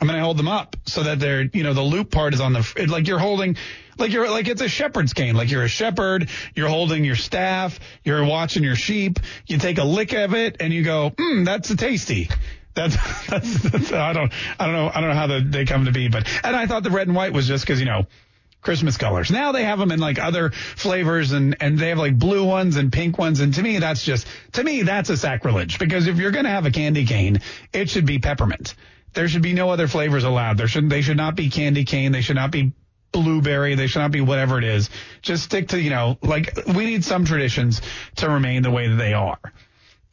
I'm 0.00 0.06
going 0.06 0.18
to 0.18 0.24
hold 0.24 0.38
them 0.38 0.48
up 0.48 0.76
so 0.86 1.02
that 1.02 1.20
they're, 1.20 1.42
you 1.42 1.62
know, 1.62 1.74
the 1.74 1.82
loop 1.82 2.10
part 2.10 2.32
is 2.32 2.40
on 2.40 2.54
the, 2.54 2.86
like 2.88 3.06
you're 3.06 3.18
holding, 3.18 3.56
like 3.98 4.10
you're, 4.10 4.30
like 4.30 4.48
it's 4.48 4.62
a 4.62 4.68
shepherd's 4.68 5.12
cane. 5.12 5.34
Like 5.34 5.50
you're 5.50 5.64
a 5.64 5.68
shepherd, 5.68 6.30
you're 6.54 6.68
holding 6.68 7.04
your 7.04 7.16
staff, 7.16 7.78
you're 8.04 8.24
watching 8.24 8.64
your 8.64 8.76
sheep, 8.76 9.20
you 9.46 9.58
take 9.58 9.76
a 9.76 9.84
lick 9.84 10.14
of 10.14 10.34
it 10.34 10.56
and 10.60 10.72
you 10.72 10.82
go, 10.82 11.12
hmm, 11.16 11.44
that's 11.44 11.68
a 11.68 11.76
tasty. 11.76 12.30
That's, 12.74 12.96
that's, 13.28 13.62
that's, 13.62 13.92
I 13.92 14.12
don't, 14.12 14.32
I 14.58 14.66
don't 14.66 14.74
know, 14.74 14.90
I 14.92 15.00
don't 15.00 15.10
know 15.10 15.16
how 15.16 15.26
the, 15.26 15.40
they 15.40 15.64
come 15.64 15.84
to 15.86 15.92
be, 15.92 16.08
but, 16.08 16.28
and 16.44 16.54
I 16.54 16.66
thought 16.66 16.82
the 16.82 16.90
red 16.90 17.06
and 17.06 17.16
white 17.16 17.32
was 17.32 17.46
just 17.46 17.66
cause, 17.66 17.80
you 17.80 17.86
know, 17.86 18.06
Christmas 18.62 18.96
colors. 18.96 19.30
Now 19.30 19.52
they 19.52 19.64
have 19.64 19.78
them 19.78 19.90
in 19.90 20.00
like 20.00 20.18
other 20.18 20.50
flavors 20.50 21.32
and, 21.32 21.56
and 21.60 21.78
they 21.78 21.88
have 21.88 21.98
like 21.98 22.18
blue 22.18 22.44
ones 22.44 22.76
and 22.76 22.92
pink 22.92 23.16
ones. 23.16 23.40
And 23.40 23.54
to 23.54 23.62
me, 23.62 23.78
that's 23.78 24.04
just, 24.04 24.26
to 24.52 24.62
me, 24.62 24.82
that's 24.82 25.08
a 25.08 25.16
sacrilege 25.16 25.78
because 25.78 26.06
if 26.06 26.18
you're 26.18 26.30
going 26.30 26.44
to 26.44 26.50
have 26.50 26.66
a 26.66 26.70
candy 26.70 27.06
cane, 27.06 27.40
it 27.72 27.88
should 27.88 28.04
be 28.04 28.18
peppermint. 28.18 28.74
There 29.14 29.28
should 29.28 29.42
be 29.42 29.54
no 29.54 29.70
other 29.70 29.88
flavors 29.88 30.24
allowed. 30.24 30.58
There 30.58 30.68
should, 30.68 30.90
they 30.90 31.00
should 31.00 31.16
not 31.16 31.36
be 31.36 31.48
candy 31.48 31.84
cane. 31.84 32.12
They 32.12 32.20
should 32.20 32.36
not 32.36 32.50
be 32.50 32.72
blueberry. 33.12 33.74
They 33.74 33.86
should 33.86 34.00
not 34.00 34.12
be 34.12 34.20
whatever 34.20 34.58
it 34.58 34.64
is. 34.64 34.90
Just 35.22 35.44
stick 35.44 35.68
to, 35.68 35.80
you 35.80 35.90
know, 35.90 36.18
like 36.22 36.54
we 36.66 36.84
need 36.84 37.04
some 37.04 37.24
traditions 37.24 37.80
to 38.16 38.28
remain 38.28 38.62
the 38.62 38.70
way 38.70 38.88
that 38.88 38.96
they 38.96 39.14
are. 39.14 39.38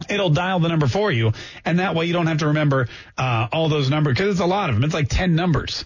it'll 0.09 0.29
dial 0.29 0.59
the 0.59 0.69
number 0.69 0.87
for 0.87 1.11
you, 1.11 1.33
and 1.65 1.79
that 1.79 1.95
way 1.95 2.05
you 2.05 2.13
don't 2.13 2.27
have 2.27 2.39
to 2.39 2.47
remember 2.47 2.87
uh, 3.17 3.47
all 3.51 3.69
those 3.69 3.89
numbers 3.89 4.13
because 4.13 4.31
it's 4.31 4.39
a 4.39 4.45
lot 4.45 4.69
of 4.69 4.75
them. 4.75 4.83
It's 4.83 4.93
like 4.93 5.09
ten 5.09 5.35
numbers. 5.35 5.85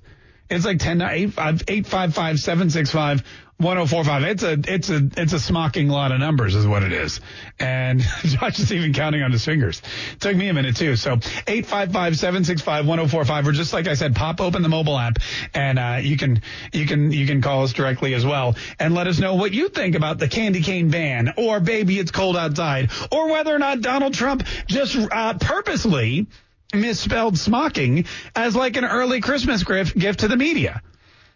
It's 0.49 0.65
like 0.65 0.79
10, 0.79 1.01
855 1.01 2.39
765 2.39 3.23
1045. 3.57 4.23
It's 4.23 4.43
a, 4.43 4.57
it's 4.67 4.89
a, 4.89 5.09
it's 5.15 5.33
a 5.33 5.39
smocking 5.39 5.87
lot 5.87 6.11
of 6.11 6.19
numbers 6.19 6.55
is 6.55 6.67
what 6.67 6.83
it 6.83 6.91
is. 6.91 7.21
And 7.59 8.01
Josh 8.23 8.59
is 8.59 8.73
even 8.73 8.93
counting 8.93 9.21
on 9.21 9.31
his 9.31 9.45
fingers. 9.45 9.81
It 10.13 10.19
took 10.19 10.35
me 10.35 10.49
a 10.49 10.53
minute 10.53 10.75
too. 10.75 10.95
So 10.95 11.13
855 11.13 12.17
765 12.17 12.87
1045 12.87 13.47
or 13.47 13.51
just 13.51 13.73
like 13.73 13.87
I 13.87 13.93
said, 13.93 14.15
pop 14.15 14.41
open 14.41 14.63
the 14.63 14.69
mobile 14.69 14.97
app 14.97 15.17
and, 15.53 15.79
uh, 15.79 15.99
you 16.01 16.17
can, 16.17 16.41
you 16.71 16.85
can, 16.85 17.11
you 17.11 17.25
can 17.25 17.41
call 17.41 17.63
us 17.63 17.73
directly 17.73 18.13
as 18.13 18.25
well 18.25 18.55
and 18.79 18.93
let 18.93 19.07
us 19.07 19.19
know 19.19 19.35
what 19.35 19.53
you 19.53 19.69
think 19.69 19.95
about 19.95 20.17
the 20.17 20.27
candy 20.27 20.61
cane 20.61 20.89
ban 20.89 21.33
or 21.37 21.59
baby 21.59 21.99
it's 21.99 22.11
cold 22.11 22.35
outside 22.35 22.91
or 23.11 23.29
whether 23.29 23.55
or 23.55 23.59
not 23.59 23.81
Donald 23.81 24.13
Trump 24.13 24.43
just, 24.67 24.97
uh, 24.97 25.35
purposely 25.35 26.27
misspelled 26.73 27.37
smocking 27.37 28.05
as 28.35 28.55
like 28.55 28.75
an 28.77 28.85
early 28.85 29.21
Christmas 29.21 29.63
gift, 29.63 29.97
gift 29.97 30.21
to 30.21 30.27
the 30.27 30.37
media. 30.37 30.81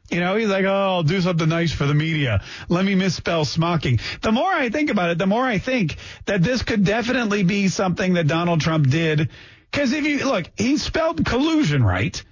You 0.10 0.22
know, 0.22 0.38
he's 0.38 0.48
like, 0.48 0.64
oh, 0.64 0.70
I'll 0.70 1.04
do 1.04 1.20
something 1.20 1.50
nice 1.50 1.74
for 1.74 1.86
the 1.86 1.94
media. 1.94 2.42
Let 2.70 2.86
me 2.86 2.96
misspell 2.96 3.44
smocking. 3.44 4.00
The 4.22 4.32
more 4.32 4.50
I 4.50 4.70
think 4.70 4.90
about 4.90 5.10
it, 5.10 5.18
the 5.18 5.28
more 5.28 5.44
I 5.44 5.58
think 5.58 5.98
that 6.26 6.42
this 6.42 6.64
could 6.64 6.86
definitely 6.86 7.44
be 7.44 7.68
something 7.68 8.14
that 8.14 8.28
Donald 8.28 8.62
Trump 8.62 8.90
did. 8.90 9.30
Cause 9.74 9.92
if 9.92 10.06
you 10.06 10.26
look, 10.26 10.50
he 10.56 10.78
spelled 10.78 11.26
collusion 11.26 11.84
right. 11.84 12.24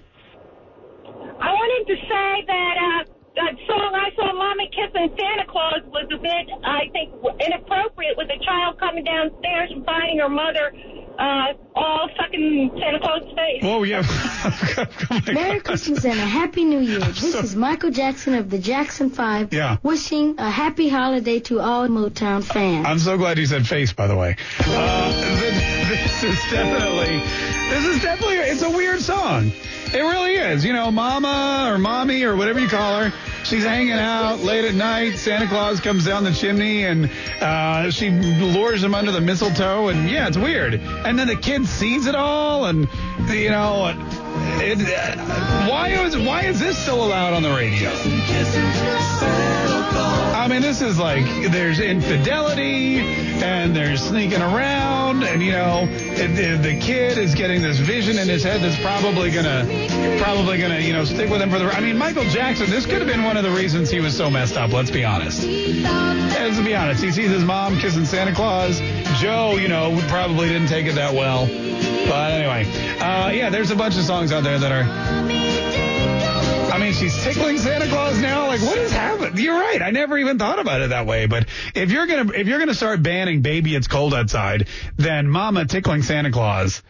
I 1.06 1.52
wanted 1.54 1.88
to 1.88 1.96
say 1.96 2.46
that 2.48 2.76
uh, 2.78 3.12
that 3.36 3.54
song 3.66 3.92
I 3.96 4.10
saw 4.16 4.34
Mommy 4.34 4.70
kissing 4.76 5.08
Santa 5.18 5.46
Claus 5.50 5.82
was 5.86 6.06
a 6.14 6.18
bit, 6.18 6.50
I 6.66 6.90
think, 6.92 7.14
inappropriate 7.48 8.18
with 8.18 8.28
a 8.30 8.44
child 8.44 8.78
coming 8.78 9.06
downstairs 9.06 9.72
and 9.72 9.86
finding 9.86 10.20
her 10.20 10.28
mother 10.28 10.74
uh, 11.18 11.54
all 11.76 12.10
sucking 12.18 12.72
Santa 12.78 13.00
Claus' 13.00 13.24
face. 13.36 13.62
Oh, 13.64 13.84
yeah. 13.84 14.04
Merry 15.34 15.62
Christmas 15.62 16.04
and 16.04 16.20
a 16.20 16.26
Happy 16.26 16.66
New 16.66 16.80
Year. 16.80 17.00
This 17.00 17.36
is 17.36 17.56
Michael 17.56 17.92
Jackson 17.92 18.34
of 18.34 18.50
the 18.50 18.60
Jackson 18.60 19.10
5 19.12 19.54
Yeah. 19.54 19.78
wishing 19.82 20.36
a 20.40 20.50
happy 20.50 20.90
holiday 20.90 21.40
to 21.42 21.62
all 21.62 21.88
Motown 21.88 22.44
fans. 22.44 22.86
I'm 22.86 23.00
so 23.00 23.18
glad 23.18 23.38
you 23.38 23.46
said 23.46 23.66
face, 23.66 23.94
by 23.94 24.08
the 24.08 24.16
way. 24.18 24.36
Uh, 24.60 25.12
this, 25.40 26.20
this 26.20 26.24
is 26.24 26.52
definitely, 26.52 27.22
this 27.70 27.86
is 27.86 28.02
definitely, 28.02 28.36
it's 28.36 28.62
a 28.62 28.70
weird 28.70 29.02
song. 29.02 29.52
It 29.94 30.02
really 30.02 30.36
is. 30.36 30.66
You 30.66 30.74
know, 30.74 30.92
mama 30.92 31.70
or 31.72 31.78
mommy 31.78 32.24
or 32.24 32.36
whatever 32.36 32.60
you 32.60 32.68
call 32.68 33.00
her, 33.00 33.14
she's 33.44 33.64
hanging 33.64 33.94
out 33.94 34.40
late 34.40 34.66
at 34.66 34.76
night. 34.76 35.16
Santa 35.18 35.48
Claus 35.48 35.80
comes 35.80 36.06
down 36.06 36.26
the 36.26 36.34
chimney 36.34 36.84
and 36.84 37.10
uh, 37.40 37.90
she 37.90 38.10
lures 38.10 38.84
him 38.84 38.94
under 38.94 39.12
the 39.12 39.22
mistletoe. 39.22 39.88
And 39.88 40.10
yeah, 40.10 40.28
it's 40.28 40.38
weird. 40.38 40.74
And 40.74 41.18
then 41.18 41.28
the 41.28 41.38
kid 41.38 41.66
sees 41.68 42.06
it 42.06 42.16
all. 42.16 42.66
And, 42.66 42.90
you 43.30 43.50
know, 43.50 43.94
it, 44.60 44.80
uh, 44.82 45.68
why, 45.70 45.90
is, 45.90 46.18
why 46.18 46.44
is 46.44 46.60
this 46.60 46.78
still 46.78 47.06
allowed 47.06 47.34
on 47.34 47.44
the 47.44 47.54
radio? 47.54 47.90
I 50.36 50.48
mean, 50.50 50.62
this 50.62 50.82
is 50.82 51.00
like 51.00 51.26
there's 51.52 51.80
infidelity 51.80 53.27
and 53.44 53.76
they're 53.76 53.98
sneaking 53.98 54.42
around, 54.42 55.24
and 55.24 55.42
you 55.42 55.52
know, 55.52 55.86
the 55.86 56.78
kid 56.82 57.18
is 57.18 57.36
getting 57.36 57.62
this 57.62 57.78
vision 57.78 58.18
in 58.18 58.28
his 58.28 58.44
head 58.44 58.62
that's 58.62 58.80
probably 58.82 59.32
gonna, 59.32 59.66
probably 60.22 60.58
gonna, 60.58 60.80
you 60.80 60.94
know, 60.94 61.06
stick 61.06 61.30
with 61.30 61.42
him 61.42 61.50
for 61.50 61.60
the. 61.60 61.66
I 61.66 61.80
mean, 61.80 61.98
Michael 61.98 62.26
Jackson. 62.26 62.70
This 62.70 62.86
could 62.86 63.00
have 63.00 63.08
been 63.08 63.24
one 63.24 63.38
of 63.38 63.44
the 63.44 63.52
reasons 63.52 63.90
he 63.90 64.00
was 64.00 64.16
so 64.16 64.30
messed 64.30 64.58
up. 64.58 64.72
Let's 64.72 64.92
be 64.92 65.04
honest. 65.06 65.44
Let's 65.44 66.60
be 66.60 66.76
honest. 66.76 67.04
He 67.04 67.12
sees 67.12 67.30
his 67.30 67.44
mom 67.44 67.78
kissing 67.78 68.06
Santa 68.06 68.34
Claus. 68.34 68.80
Joe, 69.20 69.58
you 69.58 69.68
know, 69.68 70.00
probably 70.08 70.48
didn't 70.48 70.68
take 70.68 70.86
it 70.86 70.96
that 70.96 71.14
well. 71.14 71.48
But 72.08 72.32
anyway, 72.32 73.00
uh, 73.00 73.30
yeah, 73.32 73.50
there's 73.50 73.72
a 73.72 73.76
bunch 73.76 73.98
of 73.98 74.04
songs 74.04 74.32
out 74.32 74.44
there 74.44 74.60
that 74.60 74.72
are. 74.72 75.27
Mean, 76.88 76.96
she's 76.96 77.22
tickling 77.22 77.58
Santa 77.58 77.86
Claus 77.88 78.18
now. 78.22 78.48
Like, 78.48 78.62
what 78.62 78.78
has 78.78 78.94
happened? 78.94 79.38
You're 79.38 79.60
right. 79.60 79.82
I 79.82 79.92
never 79.92 80.18
even 80.18 80.40
thought 80.40 80.58
about 80.58 80.80
it 80.80 80.92
that 80.92 81.06
way. 81.06 81.26
But 81.26 81.48
if 81.76 81.92
you're 81.92 82.08
gonna 82.08 82.32
if 82.32 82.48
you're 82.48 82.60
gonna 82.60 82.74
start 82.74 83.04
banning 83.04 83.42
"Baby 83.42 83.76
It's 83.76 83.90
Cold 83.90 84.14
Outside," 84.14 84.70
then 84.96 85.28
"Mama 85.28 85.66
Tickling 85.66 86.02
Santa 86.02 86.32
Claus" 86.32 86.82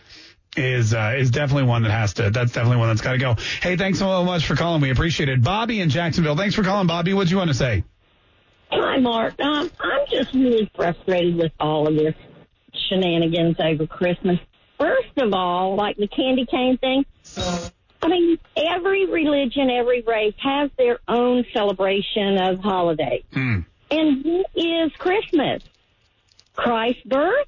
is 0.55 0.93
uh, 0.93 1.15
is 1.17 1.31
definitely 1.31 1.63
one 1.63 1.81
that 1.81 1.89
has 1.89 2.13
to. 2.13 2.29
That's 2.29 2.51
definitely 2.51 2.77
one 2.77 2.89
that's 2.89 3.01
got 3.01 3.13
to 3.13 3.17
go. 3.17 3.37
Hey, 3.59 3.75
thanks 3.75 3.97
so 3.97 4.23
much 4.23 4.45
for 4.45 4.55
calling. 4.55 4.81
We 4.81 4.91
appreciate 4.91 5.29
it. 5.29 5.41
Bobby 5.41 5.79
in 5.79 5.89
Jacksonville. 5.89 6.35
Thanks 6.35 6.53
for 6.53 6.61
calling, 6.61 6.85
Bobby. 6.85 7.15
What 7.15 7.25
do 7.25 7.31
you 7.31 7.37
want 7.37 7.49
to 7.49 7.55
say? 7.55 7.83
Hi, 8.69 8.99
Mark. 8.99 9.33
Um, 9.39 9.71
I'm 9.79 10.05
just 10.11 10.31
really 10.35 10.69
frustrated 10.75 11.37
with 11.37 11.53
all 11.59 11.87
of 11.87 11.95
this 11.95 12.13
shenanigans 12.87 13.55
over 13.59 13.87
Christmas. 13.87 14.37
First 14.79 15.17
of 15.17 15.33
all, 15.33 15.75
like 15.75 15.97
the 15.97 16.07
candy 16.07 16.45
cane 16.45 16.77
thing. 16.77 17.03
I 18.01 18.07
mean, 18.07 18.37
every 18.55 19.05
religion, 19.05 19.69
every 19.69 20.01
race 20.01 20.35
has 20.37 20.69
their 20.77 20.99
own 21.07 21.45
celebration 21.53 22.37
of 22.37 22.59
holiday. 22.59 23.23
Hmm. 23.33 23.61
And 23.89 24.23
what 24.23 24.47
is 24.55 24.91
Christmas? 24.97 25.63
Christ's 26.55 27.03
birth? 27.03 27.47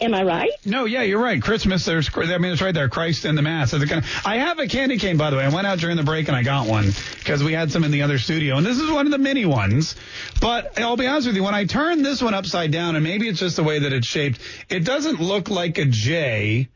Am 0.00 0.14
I 0.14 0.24
right? 0.24 0.50
No, 0.64 0.84
yeah, 0.84 1.02
you're 1.02 1.22
right. 1.22 1.40
Christmas, 1.40 1.84
there's, 1.84 2.10
I 2.16 2.38
mean, 2.38 2.52
it's 2.52 2.60
right 2.60 2.74
there. 2.74 2.88
Christ 2.88 3.24
in 3.24 3.36
the 3.36 3.42
Mass. 3.42 3.72
A 3.72 3.78
kind 3.86 4.04
of, 4.04 4.22
I 4.24 4.38
have 4.38 4.58
a 4.58 4.66
candy 4.66 4.98
cane, 4.98 5.16
by 5.16 5.30
the 5.30 5.36
way. 5.36 5.44
I 5.44 5.48
went 5.48 5.64
out 5.64 5.78
during 5.78 5.96
the 5.96 6.02
break 6.02 6.26
and 6.26 6.36
I 6.36 6.42
got 6.42 6.66
one 6.66 6.90
because 7.18 7.44
we 7.44 7.52
had 7.52 7.70
some 7.70 7.84
in 7.84 7.92
the 7.92 8.02
other 8.02 8.18
studio. 8.18 8.56
And 8.56 8.66
this 8.66 8.80
is 8.80 8.90
one 8.90 9.06
of 9.06 9.12
the 9.12 9.18
mini 9.18 9.44
ones. 9.44 9.94
But 10.40 10.80
I'll 10.80 10.96
be 10.96 11.06
honest 11.06 11.28
with 11.28 11.36
you, 11.36 11.44
when 11.44 11.54
I 11.54 11.66
turn 11.66 12.02
this 12.02 12.20
one 12.20 12.34
upside 12.34 12.72
down, 12.72 12.96
and 12.96 13.04
maybe 13.04 13.28
it's 13.28 13.38
just 13.38 13.54
the 13.54 13.62
way 13.62 13.78
that 13.78 13.92
it's 13.92 14.06
shaped, 14.06 14.40
it 14.68 14.80
doesn't 14.80 15.20
look 15.20 15.50
like 15.50 15.78
a 15.78 15.84
J 15.84 16.68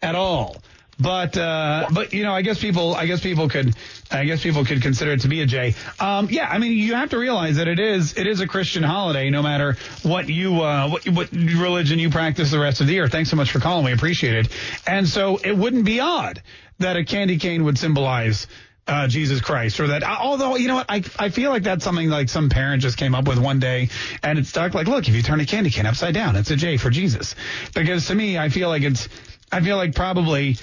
at 0.00 0.14
all. 0.14 0.56
But 1.00 1.36
uh, 1.36 1.88
but 1.92 2.12
you 2.12 2.24
know, 2.24 2.34
I 2.34 2.42
guess 2.42 2.60
people 2.60 2.94
I 2.94 3.06
guess 3.06 3.20
people 3.20 3.48
could 3.48 3.74
I 4.10 4.24
guess 4.24 4.42
people 4.42 4.64
could 4.64 4.82
consider 4.82 5.12
it 5.12 5.20
to 5.20 5.28
be 5.28 5.40
a 5.40 5.46
J. 5.46 5.74
Um, 5.98 6.28
yeah, 6.30 6.48
I 6.48 6.58
mean, 6.58 6.72
you 6.72 6.94
have 6.94 7.10
to 7.10 7.18
realize 7.18 7.56
that 7.56 7.68
it 7.68 7.80
is 7.80 8.16
it 8.18 8.26
is 8.26 8.40
a 8.40 8.46
Christian 8.46 8.82
holiday, 8.82 9.30
no 9.30 9.42
matter 9.42 9.76
what 10.02 10.28
you 10.28 10.60
uh, 10.62 10.88
what 10.88 11.08
what 11.08 11.32
religion 11.32 11.98
you 11.98 12.10
practice 12.10 12.50
the 12.50 12.58
rest 12.58 12.80
of 12.80 12.86
the 12.86 12.94
year. 12.94 13.08
Thanks 13.08 13.30
so 13.30 13.36
much 13.36 13.50
for 13.50 13.60
calling. 13.60 13.84
We 13.84 13.92
appreciate 13.92 14.34
it. 14.34 14.48
And 14.86 15.08
so 15.08 15.38
it 15.38 15.56
wouldn't 15.56 15.84
be 15.84 16.00
odd 16.00 16.42
that 16.78 16.96
a 16.96 17.04
candy 17.04 17.38
cane 17.38 17.64
would 17.64 17.78
symbolize 17.78 18.46
uh, 18.86 19.06
Jesus 19.06 19.40
Christ, 19.40 19.78
or 19.80 19.86
that. 19.88 20.02
Although 20.02 20.56
you 20.56 20.68
know 20.68 20.74
what, 20.74 20.86
I 20.88 21.02
I 21.18 21.28
feel 21.30 21.50
like 21.50 21.62
that's 21.62 21.84
something 21.84 22.10
like 22.10 22.28
some 22.28 22.50
parent 22.50 22.82
just 22.82 22.98
came 22.98 23.14
up 23.14 23.26
with 23.26 23.38
one 23.38 23.60
day, 23.60 23.88
and 24.22 24.38
it 24.38 24.46
stuck. 24.46 24.74
Like, 24.74 24.88
look, 24.88 25.08
if 25.08 25.14
you 25.14 25.22
turn 25.22 25.40
a 25.40 25.46
candy 25.46 25.70
cane 25.70 25.86
upside 25.86 26.12
down, 26.12 26.36
it's 26.36 26.50
a 26.50 26.56
J 26.56 26.76
for 26.76 26.90
Jesus. 26.90 27.34
Because 27.74 28.06
to 28.08 28.14
me, 28.14 28.36
I 28.36 28.48
feel 28.48 28.68
like 28.68 28.82
it's, 28.82 29.08
I 29.52 29.60
feel 29.60 29.76
like 29.76 29.94
probably 29.94 30.58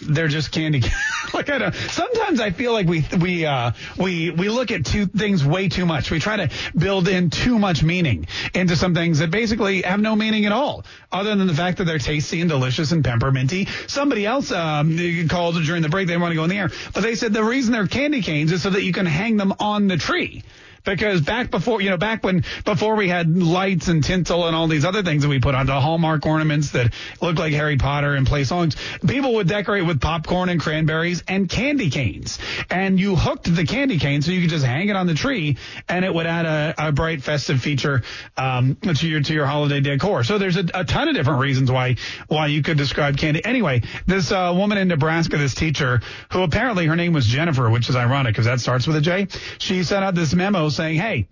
they're 0.00 0.28
just 0.28 0.52
candy. 0.52 0.82
like 1.34 1.50
I 1.50 1.58
don't. 1.58 1.74
Sometimes 1.74 2.40
I 2.40 2.50
feel 2.50 2.72
like 2.72 2.86
we 2.86 3.04
we 3.20 3.46
uh, 3.46 3.72
we 3.98 4.30
we 4.30 4.48
look 4.48 4.70
at 4.70 4.84
two 4.84 5.06
things 5.06 5.44
way 5.44 5.68
too 5.68 5.86
much. 5.86 6.10
We 6.10 6.18
try 6.18 6.36
to 6.36 6.50
build 6.76 7.08
in 7.08 7.30
too 7.30 7.58
much 7.58 7.82
meaning 7.82 8.26
into 8.54 8.76
some 8.76 8.94
things 8.94 9.18
that 9.18 9.30
basically 9.30 9.82
have 9.82 10.00
no 10.00 10.16
meaning 10.16 10.46
at 10.46 10.52
all, 10.52 10.84
other 11.12 11.34
than 11.34 11.46
the 11.46 11.54
fact 11.54 11.78
that 11.78 11.84
they're 11.84 11.98
tasty 11.98 12.40
and 12.40 12.50
delicious 12.50 12.92
and 12.92 13.04
pepperminty. 13.04 13.68
Somebody 13.88 14.26
else 14.26 14.52
um, 14.52 14.98
called 15.28 15.56
during 15.62 15.82
the 15.82 15.88
break. 15.88 16.08
They 16.08 16.16
want 16.16 16.32
to 16.32 16.36
go 16.36 16.44
in 16.44 16.50
the 16.50 16.58
air, 16.58 16.70
but 16.94 17.02
they 17.02 17.14
said 17.14 17.32
the 17.32 17.44
reason 17.44 17.72
they're 17.72 17.86
candy 17.86 18.22
canes 18.22 18.52
is 18.52 18.62
so 18.62 18.70
that 18.70 18.82
you 18.82 18.92
can 18.92 19.06
hang 19.06 19.36
them 19.36 19.54
on 19.58 19.88
the 19.88 19.96
tree. 19.96 20.42
Because 20.84 21.20
back 21.20 21.50
before, 21.50 21.80
you 21.80 21.90
know, 21.90 21.96
back 21.96 22.24
when, 22.24 22.44
before 22.64 22.96
we 22.96 23.08
had 23.08 23.36
lights 23.36 23.88
and 23.88 24.02
tinsel 24.02 24.46
and 24.46 24.54
all 24.54 24.68
these 24.68 24.84
other 24.84 25.02
things 25.02 25.22
that 25.22 25.28
we 25.28 25.40
put 25.40 25.54
on, 25.54 25.66
the 25.66 25.80
Hallmark 25.80 26.24
ornaments 26.26 26.70
that 26.70 26.94
look 27.20 27.38
like 27.38 27.52
Harry 27.52 27.76
Potter 27.76 28.14
and 28.14 28.26
play 28.26 28.44
songs, 28.44 28.76
people 29.06 29.34
would 29.34 29.48
decorate 29.48 29.86
with 29.86 30.00
popcorn 30.00 30.48
and 30.48 30.60
cranberries 30.60 31.22
and 31.28 31.48
candy 31.48 31.90
canes. 31.90 32.38
And 32.70 32.98
you 32.98 33.16
hooked 33.16 33.54
the 33.54 33.64
candy 33.64 33.98
cane 33.98 34.22
so 34.22 34.30
you 34.30 34.40
could 34.40 34.50
just 34.50 34.64
hang 34.64 34.88
it 34.88 34.96
on 34.96 35.06
the 35.06 35.14
tree 35.14 35.58
and 35.88 36.04
it 36.04 36.12
would 36.12 36.26
add 36.26 36.46
a, 36.46 36.88
a 36.88 36.92
bright 36.92 37.22
festive 37.22 37.60
feature, 37.60 38.02
um, 38.36 38.76
to 38.76 39.08
your, 39.08 39.20
to 39.20 39.34
your 39.34 39.46
holiday 39.46 39.80
decor. 39.80 40.24
So 40.24 40.38
there's 40.38 40.56
a, 40.56 40.64
a 40.74 40.84
ton 40.84 41.08
of 41.08 41.14
different 41.14 41.40
reasons 41.40 41.70
why, 41.70 41.96
why 42.28 42.46
you 42.46 42.62
could 42.62 42.78
describe 42.78 43.16
candy. 43.16 43.44
Anyway, 43.44 43.82
this, 44.06 44.32
uh, 44.32 44.52
woman 44.56 44.78
in 44.78 44.88
Nebraska, 44.88 45.36
this 45.36 45.54
teacher, 45.54 46.00
who 46.32 46.42
apparently 46.42 46.86
her 46.86 46.96
name 46.96 47.12
was 47.12 47.26
Jennifer, 47.26 47.68
which 47.70 47.88
is 47.88 47.96
ironic 47.96 48.34
because 48.34 48.46
that 48.46 48.60
starts 48.60 48.86
with 48.86 48.96
a 48.96 49.00
J, 49.00 49.26
she 49.58 49.82
sent 49.82 50.04
out 50.04 50.14
this 50.14 50.34
memo 50.34 50.69
saying, 50.70 50.98
hey, 50.98 51.28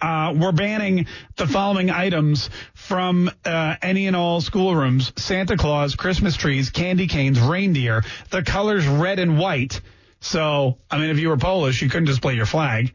uh, 0.00 0.34
we're 0.36 0.52
banning 0.52 1.06
the 1.36 1.46
following 1.46 1.90
items 1.90 2.50
from 2.74 3.30
uh, 3.44 3.76
any 3.82 4.06
and 4.06 4.16
all 4.16 4.40
schoolrooms: 4.40 5.12
Santa 5.16 5.56
Claus, 5.56 5.94
Christmas 5.94 6.36
trees, 6.36 6.70
candy 6.70 7.06
canes, 7.06 7.40
reindeer. 7.40 8.02
The 8.30 8.42
colors 8.42 8.86
red 8.86 9.18
and 9.18 9.38
white. 9.38 9.80
So, 10.20 10.78
I 10.90 10.98
mean, 10.98 11.10
if 11.10 11.18
you 11.18 11.28
were 11.28 11.36
Polish, 11.36 11.82
you 11.82 11.88
couldn't 11.88 12.06
display 12.06 12.34
your 12.34 12.46
flag. 12.46 12.94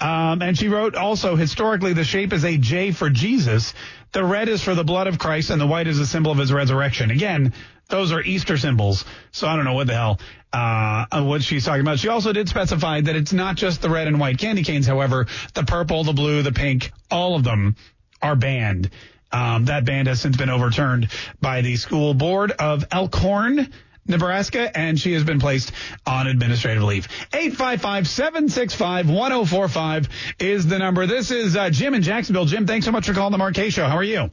Um, 0.00 0.42
and 0.42 0.58
she 0.58 0.68
wrote 0.68 0.96
also 0.96 1.36
historically 1.36 1.92
the 1.92 2.04
shape 2.04 2.32
is 2.32 2.44
a 2.44 2.56
J 2.56 2.90
for 2.90 3.10
Jesus. 3.10 3.74
The 4.12 4.24
red 4.24 4.48
is 4.48 4.60
for 4.62 4.74
the 4.74 4.82
blood 4.82 5.06
of 5.06 5.20
Christ, 5.20 5.50
and 5.50 5.60
the 5.60 5.66
white 5.66 5.86
is 5.86 6.00
a 6.00 6.06
symbol 6.06 6.32
of 6.32 6.38
his 6.38 6.52
resurrection. 6.52 7.12
Again, 7.12 7.52
those 7.90 8.12
are 8.12 8.20
Easter 8.20 8.56
symbols. 8.56 9.04
So 9.32 9.46
I 9.46 9.56
don't 9.56 9.64
know 9.64 9.74
what 9.74 9.86
the 9.86 9.94
hell 9.94 10.18
uh, 10.52 11.22
what 11.22 11.42
she's 11.42 11.64
talking 11.64 11.80
about. 11.80 11.98
She 11.98 12.08
also 12.08 12.32
did 12.32 12.48
specify 12.48 13.00
that 13.02 13.16
it's 13.16 13.32
not 13.32 13.56
just 13.56 13.82
the 13.82 13.90
red 13.90 14.06
and 14.08 14.20
white 14.20 14.38
candy 14.38 14.64
canes. 14.64 14.86
However, 14.86 15.26
the 15.54 15.64
purple, 15.64 16.04
the 16.04 16.12
blue, 16.12 16.42
the 16.42 16.52
pink, 16.52 16.92
all 17.10 17.34
of 17.36 17.44
them 17.44 17.76
are 18.22 18.36
banned. 18.36 18.90
Um, 19.32 19.66
that 19.66 19.84
ban 19.84 20.06
has 20.06 20.20
since 20.20 20.36
been 20.36 20.50
overturned 20.50 21.08
by 21.40 21.60
the 21.60 21.76
school 21.76 22.14
board 22.14 22.50
of 22.52 22.86
Elkhorn. 22.90 23.72
Nebraska, 24.06 24.74
and 24.76 24.98
she 24.98 25.12
has 25.12 25.22
been 25.22 25.38
placed 25.38 25.70
on 26.04 26.26
administrative 26.26 26.82
leave. 26.82 27.06
855-765-1045 27.32 30.08
is 30.40 30.66
the 30.66 30.80
number. 30.80 31.06
This 31.06 31.30
is 31.30 31.54
uh, 31.54 31.70
Jim 31.70 31.94
in 31.94 32.02
Jacksonville. 32.02 32.46
Jim, 32.46 32.66
thanks 32.66 32.86
so 32.86 32.92
much 32.92 33.06
for 33.06 33.12
calling 33.12 33.30
the 33.30 33.38
Mark 33.38 33.54
Show. 33.54 33.86
How 33.86 33.98
are 33.98 34.02
you? 34.02 34.32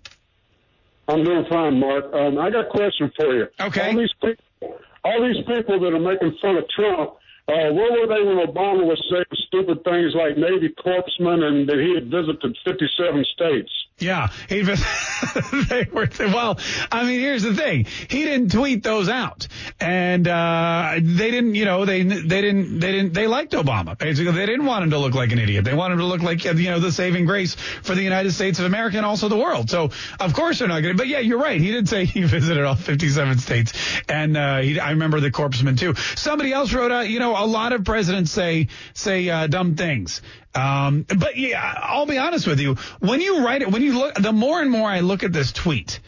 I'm 1.08 1.24
doing 1.24 1.46
fine, 1.50 1.80
Mark. 1.80 2.14
Um, 2.14 2.38
I 2.38 2.50
got 2.50 2.68
a 2.68 2.70
question 2.70 3.12
for 3.16 3.34
you. 3.34 3.48
Okay. 3.62 3.90
All 3.90 3.98
these 3.98 4.14
people, 4.22 4.78
all 5.04 5.28
these 5.28 5.44
people 5.48 5.80
that 5.80 5.94
are 5.94 6.00
making 6.00 6.38
fun 6.42 6.58
of 6.58 6.68
Trump, 6.70 7.12
uh, 7.48 7.72
where 7.72 7.92
were 7.92 8.08
they 8.08 8.24
when 8.28 8.46
Obama 8.46 8.84
was 8.84 9.02
saying 9.10 9.24
stupid 9.48 9.84
things 9.86 10.14
like 10.16 10.38
Navy 10.38 10.74
corpsmen 10.84 11.44
and 11.44 11.70
that 11.70 11.80
he 11.80 11.96
had 11.96 12.12
visited 12.12 12.58
57 12.66 13.26
states? 13.34 13.72
Yeah, 14.00 14.30
he 14.48 14.62
they 15.70 15.88
were 15.92 16.08
well. 16.20 16.60
I 16.92 17.04
mean, 17.04 17.20
here's 17.20 17.42
the 17.42 17.56
thing: 17.56 17.88
he 18.08 18.26
didn't 18.26 18.52
tweet 18.52 18.84
those 18.84 19.10
out, 19.10 19.48
and 19.80 20.28
uh, 20.28 21.00
they 21.02 21.32
didn't. 21.32 21.56
You 21.56 21.66
know, 21.66 21.84
they 21.84 22.04
they 22.04 22.42
didn't 22.42 22.80
they 22.80 22.92
didn't 22.92 23.14
they 23.14 23.26
liked 23.26 23.54
Obama. 23.54 23.98
Basically, 23.98 24.34
they 24.34 24.46
didn't 24.46 24.68
want 24.68 24.84
him 24.84 24.92
to 24.92 25.00
look 25.00 25.16
like 25.16 25.32
an 25.32 25.40
idiot. 25.40 25.66
They 25.66 25.74
wanted 25.74 25.96
him 25.96 26.00
to 26.02 26.06
look 26.06 26.22
like 26.22 26.44
you 26.44 26.70
know 26.70 26.80
the 26.80 26.92
saving 26.92 27.26
grace 27.26 27.56
for 27.56 27.96
the 27.96 28.04
United 28.04 28.34
States 28.34 28.60
of 28.60 28.66
America 28.66 28.98
and 28.98 29.06
also 29.06 29.30
the 29.30 29.38
world. 29.38 29.72
So 29.72 29.90
of 30.20 30.34
course 30.36 30.60
they're 30.60 30.68
not 30.68 30.82
going 30.82 30.94
to. 30.94 30.98
But 30.98 31.08
yeah, 31.08 31.20
you're 31.20 31.40
right. 31.40 31.60
He 31.60 31.72
did 31.72 31.90
say 31.90 32.06
he 32.18 32.22
visited 32.22 32.64
all 32.66 32.76
57 32.76 33.40
states, 33.40 33.74
and 34.08 34.38
uh, 34.38 34.60
he, 34.60 34.80
I 34.80 34.92
remember 34.92 35.20
the 35.22 35.32
corpsman 35.32 35.76
too. 35.76 35.96
Somebody 36.16 36.54
else 36.54 36.72
wrote 36.72 36.92
out. 36.92 37.10
You 37.10 37.18
know, 37.18 37.32
a 37.32 37.48
lot 37.48 37.74
of 37.74 37.84
presidents 37.84 38.30
say 38.32 38.68
say 38.94 39.28
uh, 39.28 39.48
dumb 39.48 39.74
things. 39.74 40.22
Um, 40.58 41.04
but 41.04 41.38
yeah, 41.38 41.76
I'll 41.84 42.08
be 42.08 42.18
honest 42.18 42.48
with 42.48 42.60
you. 42.60 42.76
When 43.00 43.22
you 43.22 43.46
write 43.46 43.62
it, 43.62 43.72
when 43.72 43.84
you 43.84 44.00
look, 44.00 44.16
the 44.16 44.34
more 44.34 44.60
and 44.60 44.72
more 44.72 44.90
I 44.90 45.02
look 45.02 45.24
at 45.24 45.32
this 45.32 45.52
tweet, 45.52 46.00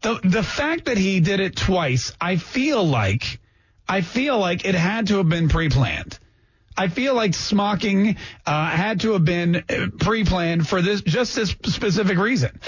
the 0.00 0.18
the 0.24 0.42
fact 0.42 0.86
that 0.86 0.96
he 0.96 1.20
did 1.20 1.40
it 1.40 1.56
twice, 1.56 2.12
I 2.18 2.36
feel 2.36 2.82
like, 2.82 3.38
I 3.86 4.00
feel 4.00 4.38
like 4.38 4.64
it 4.64 4.74
had 4.74 5.08
to 5.08 5.18
have 5.18 5.28
been 5.28 5.50
pre-planned. 5.50 6.18
I 6.74 6.88
feel 6.88 7.14
like 7.14 7.34
smocking 7.34 8.16
uh, 8.46 8.70
had 8.70 9.00
to 9.00 9.12
have 9.12 9.24
been 9.24 9.64
pre-planned 9.98 10.66
for 10.66 10.80
this 10.80 11.02
just 11.02 11.34
this 11.34 11.50
specific 11.50 12.16
reason 12.16 12.58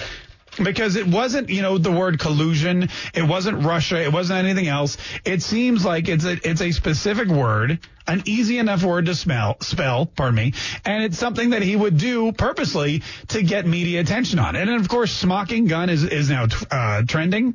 because 0.63 0.97
it 0.97 1.07
wasn't, 1.07 1.49
you 1.49 1.63
know, 1.63 1.79
the 1.79 1.93
word 1.93 2.19
collusion. 2.19 2.89
It 3.15 3.23
wasn't 3.23 3.65
Russia. 3.65 4.03
It 4.03 4.13
wasn't 4.13 4.41
anything 4.41 4.69
else. 4.69 4.97
It 5.25 5.43
seems 5.43 5.85
like 5.85 6.09
it's 6.09 6.25
a, 6.25 6.33
it's 6.49 6.61
a 6.61 6.73
specific 6.73 7.29
word, 7.29 7.79
an 8.07 8.23
easy 8.27 8.59
enough 8.59 8.83
word 8.83 9.07
to 9.07 9.15
smell, 9.15 9.57
spell, 9.61 10.07
pardon 10.07 10.35
me. 10.35 10.55
And 10.85 11.05
it's 11.05 11.19
something 11.19 11.51
that 11.51 11.63
he 11.63 11.77
would 11.77 11.97
do 11.97 12.33
purposely 12.33 13.03
to 13.29 13.43
get 13.43 13.67
media 13.67 14.01
attention 14.01 14.39
on 14.39 14.57
it. 14.57 14.69
And 14.69 14.81
of 14.81 14.89
course, 14.89 15.13
smocking 15.13 15.67
gun 15.67 15.91
is, 15.91 16.05
is 16.05 16.31
now, 16.31 16.47
uh, 16.71 17.03
trending. 17.07 17.55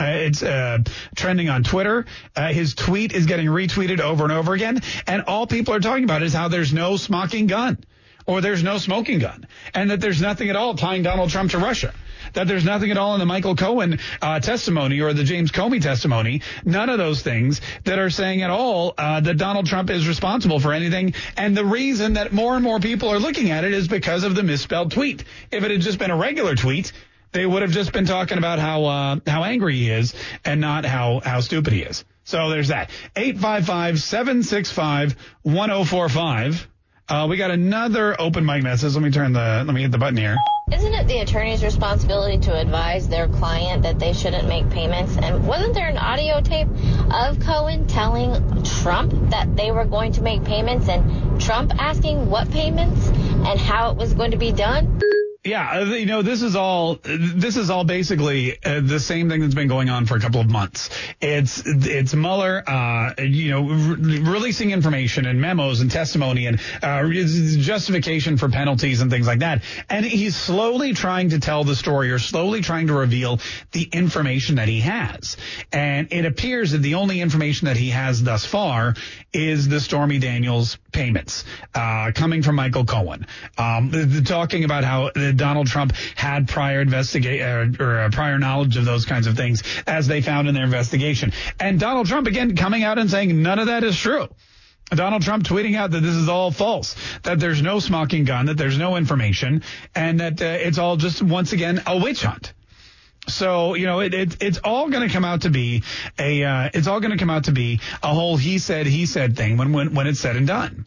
Uh, 0.00 0.04
it's 0.04 0.42
uh, 0.42 0.78
trending 1.14 1.50
on 1.50 1.62
Twitter. 1.62 2.06
Uh, 2.34 2.48
his 2.54 2.74
tweet 2.74 3.12
is 3.12 3.26
getting 3.26 3.48
retweeted 3.48 4.00
over 4.00 4.24
and 4.24 4.32
over 4.32 4.54
again. 4.54 4.80
And 5.06 5.22
all 5.22 5.46
people 5.46 5.74
are 5.74 5.80
talking 5.80 6.04
about 6.04 6.22
is 6.22 6.32
how 6.32 6.48
there's 6.48 6.72
no 6.72 6.96
smocking 6.96 7.46
gun 7.46 7.84
or 8.30 8.40
there's 8.40 8.62
no 8.62 8.78
smoking 8.78 9.18
gun, 9.18 9.44
and 9.74 9.90
that 9.90 10.00
there's 10.00 10.22
nothing 10.22 10.50
at 10.50 10.54
all 10.54 10.74
tying 10.74 11.02
Donald 11.02 11.30
Trump 11.30 11.50
to 11.50 11.58
Russia. 11.58 11.92
That 12.34 12.46
there's 12.46 12.64
nothing 12.64 12.92
at 12.92 12.96
all 12.96 13.14
in 13.14 13.18
the 13.18 13.26
Michael 13.26 13.56
Cohen 13.56 13.98
uh, 14.22 14.38
testimony 14.38 15.00
or 15.00 15.12
the 15.12 15.24
James 15.24 15.50
Comey 15.50 15.82
testimony. 15.82 16.42
None 16.64 16.88
of 16.88 16.98
those 16.98 17.22
things 17.22 17.60
that 17.82 17.98
are 17.98 18.08
saying 18.08 18.42
at 18.42 18.50
all 18.50 18.94
uh, 18.96 19.18
that 19.18 19.36
Donald 19.36 19.66
Trump 19.66 19.90
is 19.90 20.06
responsible 20.06 20.60
for 20.60 20.72
anything. 20.72 21.14
And 21.36 21.56
the 21.56 21.64
reason 21.64 22.12
that 22.12 22.32
more 22.32 22.54
and 22.54 22.62
more 22.62 22.78
people 22.78 23.08
are 23.08 23.18
looking 23.18 23.50
at 23.50 23.64
it 23.64 23.72
is 23.72 23.88
because 23.88 24.22
of 24.22 24.36
the 24.36 24.44
misspelled 24.44 24.92
tweet. 24.92 25.24
If 25.50 25.64
it 25.64 25.72
had 25.72 25.80
just 25.80 25.98
been 25.98 26.12
a 26.12 26.16
regular 26.16 26.54
tweet, 26.54 26.92
they 27.32 27.44
would 27.44 27.62
have 27.62 27.72
just 27.72 27.92
been 27.92 28.06
talking 28.06 28.38
about 28.38 28.60
how 28.60 28.84
uh, 28.84 29.16
how 29.26 29.42
angry 29.42 29.74
he 29.74 29.90
is 29.90 30.14
and 30.44 30.60
not 30.60 30.84
how 30.84 31.20
how 31.24 31.40
stupid 31.40 31.72
he 31.72 31.82
is. 31.82 32.04
So 32.22 32.48
there's 32.48 32.68
that. 32.68 32.90
855 33.16 34.00
765 34.00 35.16
1045. 35.42 36.68
Uh, 37.10 37.26
we 37.26 37.36
got 37.36 37.50
another 37.50 38.14
open 38.20 38.46
mic 38.46 38.62
message. 38.62 38.94
Let 38.94 39.02
me 39.02 39.10
turn 39.10 39.32
the, 39.32 39.64
let 39.66 39.74
me 39.74 39.82
hit 39.82 39.90
the 39.90 39.98
button 39.98 40.16
here. 40.16 40.36
Isn't 40.72 40.94
it 40.94 41.08
the 41.08 41.18
attorney's 41.18 41.64
responsibility 41.64 42.38
to 42.38 42.56
advise 42.56 43.08
their 43.08 43.26
client 43.26 43.82
that 43.82 43.98
they 43.98 44.12
shouldn't 44.12 44.46
make 44.46 44.70
payments? 44.70 45.16
And 45.16 45.44
wasn't 45.44 45.74
there 45.74 45.88
an 45.88 45.98
audio 45.98 46.40
tape 46.40 46.68
of 47.10 47.40
Cohen 47.40 47.88
telling 47.88 48.62
Trump 48.62 49.12
that 49.30 49.56
they 49.56 49.72
were 49.72 49.86
going 49.86 50.12
to 50.12 50.22
make 50.22 50.44
payments 50.44 50.88
and 50.88 51.40
Trump 51.40 51.72
asking 51.82 52.30
what 52.30 52.48
payments 52.52 53.08
and 53.08 53.58
how 53.58 53.90
it 53.90 53.96
was 53.96 54.14
going 54.14 54.30
to 54.30 54.38
be 54.38 54.52
done? 54.52 55.00
Yeah, 55.42 55.80
uh, 55.80 55.84
you 55.86 56.04
know, 56.04 56.20
this 56.20 56.42
is 56.42 56.54
all 56.54 56.96
this 57.02 57.56
is 57.56 57.70
all 57.70 57.84
basically 57.84 58.62
uh, 58.62 58.80
the 58.82 59.00
same 59.00 59.30
thing 59.30 59.40
that's 59.40 59.54
been 59.54 59.68
going 59.68 59.88
on 59.88 60.04
for 60.04 60.14
a 60.14 60.20
couple 60.20 60.38
of 60.38 60.50
months. 60.50 60.90
It's 61.18 61.62
it's 61.64 62.12
Mueller, 62.12 62.62
uh, 62.68 63.14
you 63.22 63.50
know, 63.50 63.62
re- 63.66 64.18
releasing 64.18 64.70
information 64.70 65.24
and 65.24 65.40
memos 65.40 65.80
and 65.80 65.90
testimony 65.90 66.44
and 66.44 66.60
uh, 66.82 67.08
justification 67.08 68.36
for 68.36 68.50
penalties 68.50 69.00
and 69.00 69.10
things 69.10 69.26
like 69.26 69.38
that. 69.38 69.62
And 69.88 70.04
he's 70.04 70.36
slowly 70.36 70.92
trying 70.92 71.30
to 71.30 71.40
tell 71.40 71.64
the 71.64 71.74
story 71.74 72.10
or 72.10 72.18
slowly 72.18 72.60
trying 72.60 72.88
to 72.88 72.92
reveal 72.92 73.40
the 73.72 73.84
information 73.84 74.56
that 74.56 74.68
he 74.68 74.80
has. 74.80 75.38
And 75.72 76.12
it 76.12 76.26
appears 76.26 76.72
that 76.72 76.82
the 76.82 76.96
only 76.96 77.22
information 77.22 77.64
that 77.64 77.78
he 77.78 77.88
has 77.88 78.22
thus 78.22 78.44
far 78.44 78.94
is 79.32 79.68
the 79.68 79.80
Stormy 79.80 80.18
Daniels 80.18 80.76
payments 80.92 81.44
uh, 81.74 82.10
coming 82.14 82.42
from 82.42 82.56
Michael 82.56 82.84
Cohen, 82.84 83.26
um, 83.56 83.90
talking 84.26 84.64
about 84.64 84.84
how 84.84 85.10
Donald 85.36 85.66
Trump 85.66 85.94
had 86.14 86.48
prior 86.48 86.80
investigate 86.80 87.40
uh, 87.42 87.82
or 87.82 88.00
uh, 88.00 88.10
prior 88.10 88.38
knowledge 88.38 88.76
of 88.76 88.84
those 88.84 89.04
kinds 89.06 89.26
of 89.26 89.36
things 89.36 89.62
as 89.86 90.06
they 90.06 90.20
found 90.20 90.48
in 90.48 90.54
their 90.54 90.64
investigation. 90.64 91.32
And 91.58 91.78
Donald 91.78 92.06
Trump 92.06 92.26
again 92.26 92.56
coming 92.56 92.82
out 92.82 92.98
and 92.98 93.10
saying 93.10 93.42
none 93.42 93.58
of 93.58 93.66
that 93.66 93.84
is 93.84 93.96
true. 93.96 94.28
Donald 94.90 95.22
Trump 95.22 95.44
tweeting 95.44 95.76
out 95.76 95.92
that 95.92 96.00
this 96.00 96.14
is 96.14 96.28
all 96.28 96.50
false, 96.50 96.96
that 97.22 97.38
there's 97.38 97.62
no 97.62 97.78
smoking 97.78 98.24
gun, 98.24 98.46
that 98.46 98.56
there's 98.56 98.76
no 98.76 98.96
information, 98.96 99.62
and 99.94 100.18
that 100.20 100.42
uh, 100.42 100.44
it's 100.44 100.78
all 100.78 100.96
just 100.96 101.22
once 101.22 101.52
again 101.52 101.82
a 101.86 101.96
witch 101.96 102.22
hunt. 102.22 102.52
So 103.28 103.74
you 103.74 103.86
know, 103.86 104.00
it, 104.00 104.14
it 104.14 104.42
it's 104.42 104.58
all 104.58 104.88
going 104.88 105.06
to 105.06 105.12
come 105.12 105.24
out 105.24 105.42
to 105.42 105.50
be 105.50 105.84
a 106.18 106.42
uh, 106.42 106.70
it's 106.74 106.88
all 106.88 107.00
going 107.00 107.12
to 107.12 107.18
come 107.18 107.30
out 107.30 107.44
to 107.44 107.52
be 107.52 107.80
a 108.02 108.12
whole 108.12 108.36
he 108.36 108.58
said 108.58 108.86
he 108.86 109.06
said 109.06 109.36
thing 109.36 109.56
when 109.56 109.72
when 109.72 109.94
when 109.94 110.06
it's 110.06 110.18
said 110.18 110.36
and 110.36 110.46
done 110.46 110.86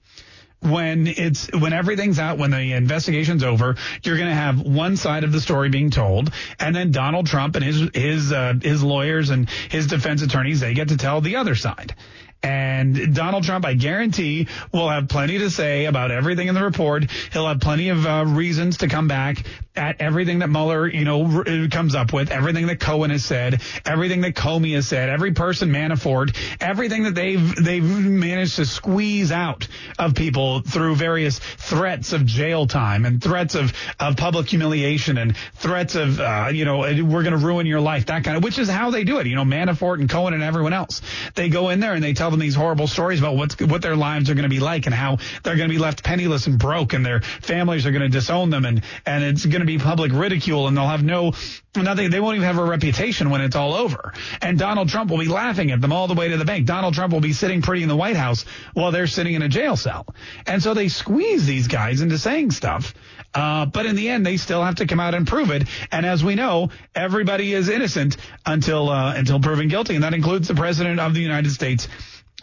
when 0.64 1.08
it's 1.08 1.52
when 1.52 1.74
everything's 1.74 2.20
out, 2.20 2.38
when 2.38 2.52
the 2.52 2.74
investigation's 2.74 3.44
over, 3.44 3.76
you're 4.04 4.18
going 4.18 4.30
to 4.30 4.36
have 4.36 4.62
one 4.62 4.98
side 4.98 5.24
of 5.24 5.32
the 5.32 5.42
story 5.42 5.70
being 5.70 5.90
told, 5.90 6.32
and 6.60 6.76
then 6.76 6.92
Donald 6.92 7.28
Trump 7.28 7.56
and 7.56 7.64
his 7.64 7.90
his 7.94 8.32
uh, 8.32 8.54
his 8.62 8.84
lawyers 8.84 9.30
and 9.30 9.50
his 9.50 9.88
defense 9.88 10.22
attorneys 10.22 10.60
they 10.60 10.74
get 10.74 10.90
to 10.90 10.98
tell 10.98 11.22
the 11.22 11.36
other 11.36 11.56
side. 11.56 11.96
And 12.44 13.16
Donald 13.16 13.46
Trump, 13.46 13.66
I 13.66 13.74
guarantee, 13.74 14.48
will 14.74 14.90
have 14.90 15.08
plenty 15.08 15.40
to 15.40 15.50
say 15.50 15.86
about 15.86 16.12
everything 16.12 16.50
in 16.50 16.56
the 16.56 16.64
report. 16.64 17.10
He'll 17.32 17.48
have 17.48 17.62
plenty 17.62 17.90
of 17.90 18.06
uh, 18.06 18.26
reasons 18.28 18.78
to 18.80 18.90
come 18.90 19.08
back 19.08 19.44
at 19.76 20.02
everything 20.02 20.40
that 20.40 20.50
Mueller, 20.50 20.88
you 20.88 21.06
know, 21.06 21.24
r- 21.26 21.68
comes 21.70 21.96
up 21.96 22.14
with, 22.14 22.32
everything 22.32 22.68
that 22.68 22.80
Cohen 22.80 23.10
has 23.10 23.26
said, 23.26 23.62
everything 23.86 24.22
that 24.22 24.36
Comey 24.36 24.76
has 24.76 24.88
said, 24.88 25.10
every 25.10 25.34
person 25.34 25.72
Manafort, 25.72 26.38
everything 26.60 27.04
that 27.04 27.16
they've 27.16 27.56
they've 27.56 27.84
managed 27.84 28.58
to 28.58 28.66
squeeze 28.66 29.32
out 29.32 29.68
of 29.98 30.14
people 30.14 30.62
through 30.62 30.96
various 30.96 31.40
threats 31.40 32.14
of 32.14 32.26
jail 32.26 32.68
time 32.68 33.06
and 33.06 33.24
threats 33.24 33.56
of 33.56 33.74
of 34.00 34.16
public 34.18 34.48
humiliation 34.48 35.18
and 35.18 35.36
threats 35.56 35.96
of 35.96 36.20
uh, 36.20 36.50
you 36.52 36.66
know 36.66 36.80
we're 36.80 37.24
going 37.24 37.38
to 37.40 37.44
ruin 37.44 37.66
your 37.66 37.82
life, 37.82 38.08
that 38.08 38.24
kind 38.24 38.38
of, 38.38 38.44
which 38.44 38.60
is 38.60 38.70
how 38.70 38.92
they 38.92 39.04
do 39.04 39.18
it. 39.20 39.28
You 39.28 39.36
know, 39.36 39.46
Manafort 39.46 40.00
and 40.00 40.10
Cohen 40.10 40.34
and 40.34 40.44
everyone 40.44 40.74
else, 40.74 41.02
they 41.36 41.50
go 41.50 41.70
in 41.70 41.80
there 41.80 41.94
and 41.94 42.04
they 42.04 42.14
tell 42.14 42.30
them 42.34 42.40
these 42.42 42.56
horrible 42.56 42.88
stories 42.88 43.20
about 43.20 43.36
what's 43.36 43.60
what 43.60 43.82
their 43.82 43.96
lives 43.96 44.30
are 44.30 44.34
going 44.34 44.44
to 44.44 44.50
be 44.50 44.60
like 44.60 44.86
and 44.86 44.94
how 44.94 45.18
they're 45.44 45.56
going 45.56 45.70
to 45.70 45.74
be 45.74 45.80
left 45.80 46.04
penniless 46.04 46.48
and 46.48 46.60
broke 46.60 46.94
and 46.94 47.06
their 47.06 47.22
families 47.22 47.86
are 47.86 47.92
going 47.92 48.02
to 48.02 48.10
disown 48.10 48.50
them 48.50 48.66
and 48.66 48.84
and 49.06 49.24
it's 49.24 49.46
going 49.46 49.62
to 49.62 49.66
be 49.66 49.78
public 49.78 50.12
ridicule 50.12 50.68
and 50.68 50.76
they'll 50.76 50.88
have 50.88 51.04
no 51.04 51.34
nothing 51.76 52.10
they 52.10 52.20
won't 52.20 52.36
even 52.36 52.46
have 52.46 52.58
a 52.58 52.66
reputation 52.66 53.30
when 53.30 53.42
it's 53.42 53.56
all 53.56 53.74
over. 53.74 54.14
And 54.42 54.60
Donald 54.60 54.90
Trump 54.90 55.10
will 55.10 55.20
be 55.20 55.28
laughing 55.28 55.72
at 55.72 55.80
them 55.80 55.94
all 55.94 56.08
the 56.08 56.14
way 56.14 56.30
to 56.30 56.38
the 56.38 56.46
bank. 56.46 56.66
Donald 56.66 56.94
Trump 56.94 57.14
will 57.14 57.22
be 57.22 57.34
sitting 57.34 57.62
pretty 57.62 57.84
in 57.84 57.90
the 57.90 57.96
White 57.96 58.18
House 58.18 58.46
while 58.74 58.92
they're 58.92 59.08
sitting 59.08 59.34
in 59.34 59.42
a 59.42 59.50
jail 59.50 59.76
cell. 59.76 60.06
And 60.46 60.62
so 60.62 60.74
they 60.74 60.90
squeeze 60.90 61.46
these 61.46 61.68
guys 61.68 62.02
into 62.02 62.18
saying 62.18 62.52
stuff 62.52 62.94
uh, 63.34 63.66
but 63.66 63.86
in 63.86 63.96
the 63.96 64.10
end, 64.10 64.26
they 64.26 64.38
still 64.38 64.64
have 64.64 64.76
to 64.76 64.86
come 64.86 65.00
out 65.00 65.16
and 65.16 65.28
prove 65.28 65.50
it. 65.50 65.68
And 65.92 66.06
as 66.06 66.24
we 66.24 66.36
know, 66.36 66.70
everybody 66.94 67.54
is 67.54 67.68
innocent 67.70 68.18
until 68.46 68.90
uh, 68.90 69.16
until 69.16 69.40
proven 69.40 69.68
guilty, 69.68 69.96
and 69.96 70.04
that 70.04 70.14
includes 70.14 70.48
the 70.48 70.56
president 70.56 71.00
of 71.00 71.14
the 71.14 71.22
United 71.22 71.52
States 71.52 71.88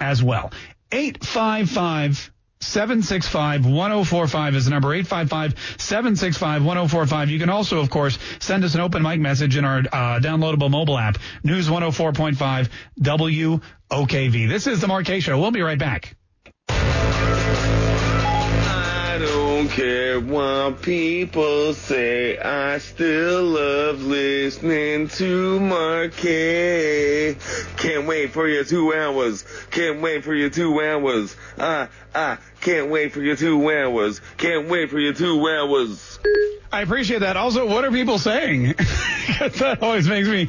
as 0.00 0.22
well. 0.22 0.52
855 0.92 2.32
765 2.62 3.64
1045 3.64 4.54
is 4.54 4.64
the 4.66 4.70
number 4.70 4.92
855 4.92 5.78
765 5.78 6.64
1045. 6.64 7.30
You 7.30 7.38
can 7.38 7.48
also, 7.48 7.80
of 7.80 7.88
course, 7.88 8.18
send 8.38 8.64
us 8.64 8.74
an 8.74 8.80
open 8.80 9.02
mic 9.02 9.18
message 9.18 9.56
in 9.56 9.64
our 9.64 9.78
uh, 9.78 10.20
downloadable 10.20 10.70
mobile 10.70 10.98
app, 10.98 11.18
News 11.42 11.68
104.5 11.68 12.68
WOKV. 13.00 14.48
This 14.48 14.66
is 14.66 14.80
the 14.80 14.88
Mark 14.88 15.06
Kaye 15.06 15.20
Show. 15.20 15.40
We'll 15.40 15.52
be 15.52 15.62
right 15.62 15.78
back. 15.78 16.16
Don't 19.60 19.70
care 19.72 20.18
what 20.18 20.80
people 20.80 21.74
say. 21.74 22.38
I 22.38 22.78
still 22.78 23.42
love 23.42 24.00
listening 24.00 25.08
to 25.08 25.60
Mark 25.60 26.16
Kaye. 26.16 27.36
Can't 27.76 28.06
wait 28.06 28.32
for 28.32 28.48
your 28.48 28.64
two 28.64 28.94
hours. 28.94 29.44
Can't 29.70 30.00
wait 30.00 30.24
for 30.24 30.34
your 30.34 30.48
two 30.48 30.80
hours. 30.80 31.36
Ah, 31.58 31.90
ah, 32.14 32.38
can't 32.62 32.88
wait 32.88 33.12
for 33.12 33.20
your 33.20 33.36
two 33.36 33.70
hours. 33.70 34.22
Can't 34.38 34.66
wait 34.66 34.88
for 34.88 34.98
your 34.98 35.12
two 35.12 35.46
hours. 35.46 36.18
I 36.72 36.80
appreciate 36.80 37.18
that. 37.18 37.36
Also, 37.36 37.66
what 37.66 37.84
are 37.84 37.90
people 37.90 38.18
saying? 38.18 38.62
that 39.40 39.78
always 39.82 40.08
makes 40.08 40.28
me 40.28 40.48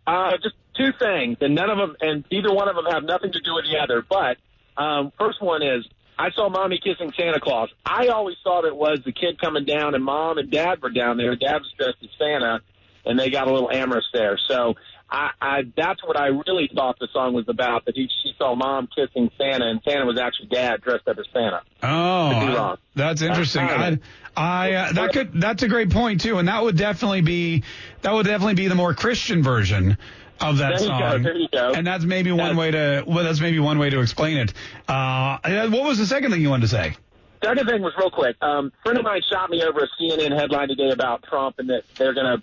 Uh, 0.06 0.32
just 0.42 0.54
two 0.76 0.90
things, 0.98 1.36
and 1.40 1.54
none 1.54 1.70
of 1.70 1.78
them, 1.78 1.96
and 2.00 2.24
either 2.30 2.52
one 2.52 2.68
of 2.68 2.76
them 2.76 2.86
have 2.86 3.04
nothing 3.04 3.32
to 3.32 3.40
do 3.40 3.54
with 3.54 3.64
the 3.70 3.78
other. 3.78 4.04
But 4.08 4.38
um, 4.82 5.12
first 5.18 5.40
one 5.42 5.62
is, 5.62 5.86
I 6.18 6.30
saw 6.32 6.48
mommy 6.48 6.80
kissing 6.82 7.12
Santa 7.16 7.40
Claus. 7.40 7.68
I 7.84 8.08
always 8.08 8.36
thought 8.42 8.64
it 8.64 8.74
was 8.74 9.00
the 9.04 9.12
kid 9.12 9.40
coming 9.40 9.64
down, 9.64 9.94
and 9.94 10.04
mom 10.04 10.38
and 10.38 10.50
dad 10.50 10.82
were 10.82 10.90
down 10.90 11.16
there. 11.18 11.36
Dad 11.36 11.58
was 11.58 11.72
dressed 11.78 11.98
as 12.02 12.10
Santa, 12.18 12.60
and 13.04 13.18
they 13.18 13.30
got 13.30 13.48
a 13.48 13.52
little 13.52 13.70
amorous 13.70 14.08
there. 14.12 14.38
So 14.48 14.74
I, 15.14 15.30
I 15.42 15.62
that's 15.76 16.02
what 16.02 16.18
I 16.18 16.28
really 16.28 16.70
thought 16.74 16.98
the 16.98 17.06
song 17.12 17.34
was 17.34 17.44
about. 17.48 17.84
That 17.84 17.94
he, 17.94 18.08
she 18.22 18.32
saw 18.38 18.54
mom 18.54 18.88
kissing 18.96 19.30
Santa, 19.36 19.66
and 19.68 19.80
Santa 19.86 20.06
was 20.06 20.18
actually 20.18 20.46
dad 20.46 20.80
dressed 20.80 21.06
up 21.06 21.18
as 21.18 21.26
Santa. 21.32 21.60
Oh, 21.82 22.30
Could 22.40 22.46
be 22.46 22.54
wrong. 22.54 22.76
that's 22.94 23.20
interesting. 23.20 23.62
I 23.62 23.98
I, 24.34 24.72
uh, 24.72 24.92
that 24.94 25.12
could 25.12 25.38
that's 25.38 25.62
a 25.62 25.68
great 25.68 25.90
point 25.90 26.22
too, 26.22 26.38
and 26.38 26.48
that 26.48 26.62
would 26.62 26.78
definitely 26.78 27.20
be 27.20 27.62
that 28.00 28.12
would 28.14 28.24
definitely 28.24 28.54
be 28.54 28.68
the 28.68 28.74
more 28.74 28.94
Christian 28.94 29.42
version 29.42 29.98
of 30.40 30.58
that 30.58 30.78
There 30.78 30.88
you 30.88 30.98
go, 30.98 31.10
song. 31.30 31.72
go. 31.72 31.72
And 31.78 31.86
that's 31.86 32.04
maybe 32.04 32.32
one 32.32 32.56
way 32.56 32.70
to 32.70 33.04
well, 33.06 33.22
that's 33.22 33.40
maybe 33.40 33.58
one 33.60 33.78
way 33.78 33.90
to 33.90 34.00
explain 34.00 34.38
it. 34.38 34.54
Uh, 34.88 35.38
what 35.68 35.84
was 35.84 35.98
the 35.98 36.06
second 36.06 36.30
thing 36.32 36.40
you 36.40 36.48
wanted 36.48 36.62
to 36.62 36.68
say? 36.68 36.96
Second 37.44 37.66
thing 37.68 37.82
was 37.82 37.92
real 37.98 38.10
quick. 38.10 38.36
Um, 38.40 38.72
friend 38.82 38.96
of 38.98 39.04
mine 39.04 39.20
shot 39.30 39.50
me 39.50 39.62
over 39.62 39.80
a 39.80 39.88
CNN 40.00 40.32
headline 40.38 40.68
today 40.68 40.90
about 40.90 41.24
Trump 41.24 41.58
and 41.58 41.68
that 41.70 41.82
they're 41.96 42.14
going 42.14 42.38
to 42.38 42.42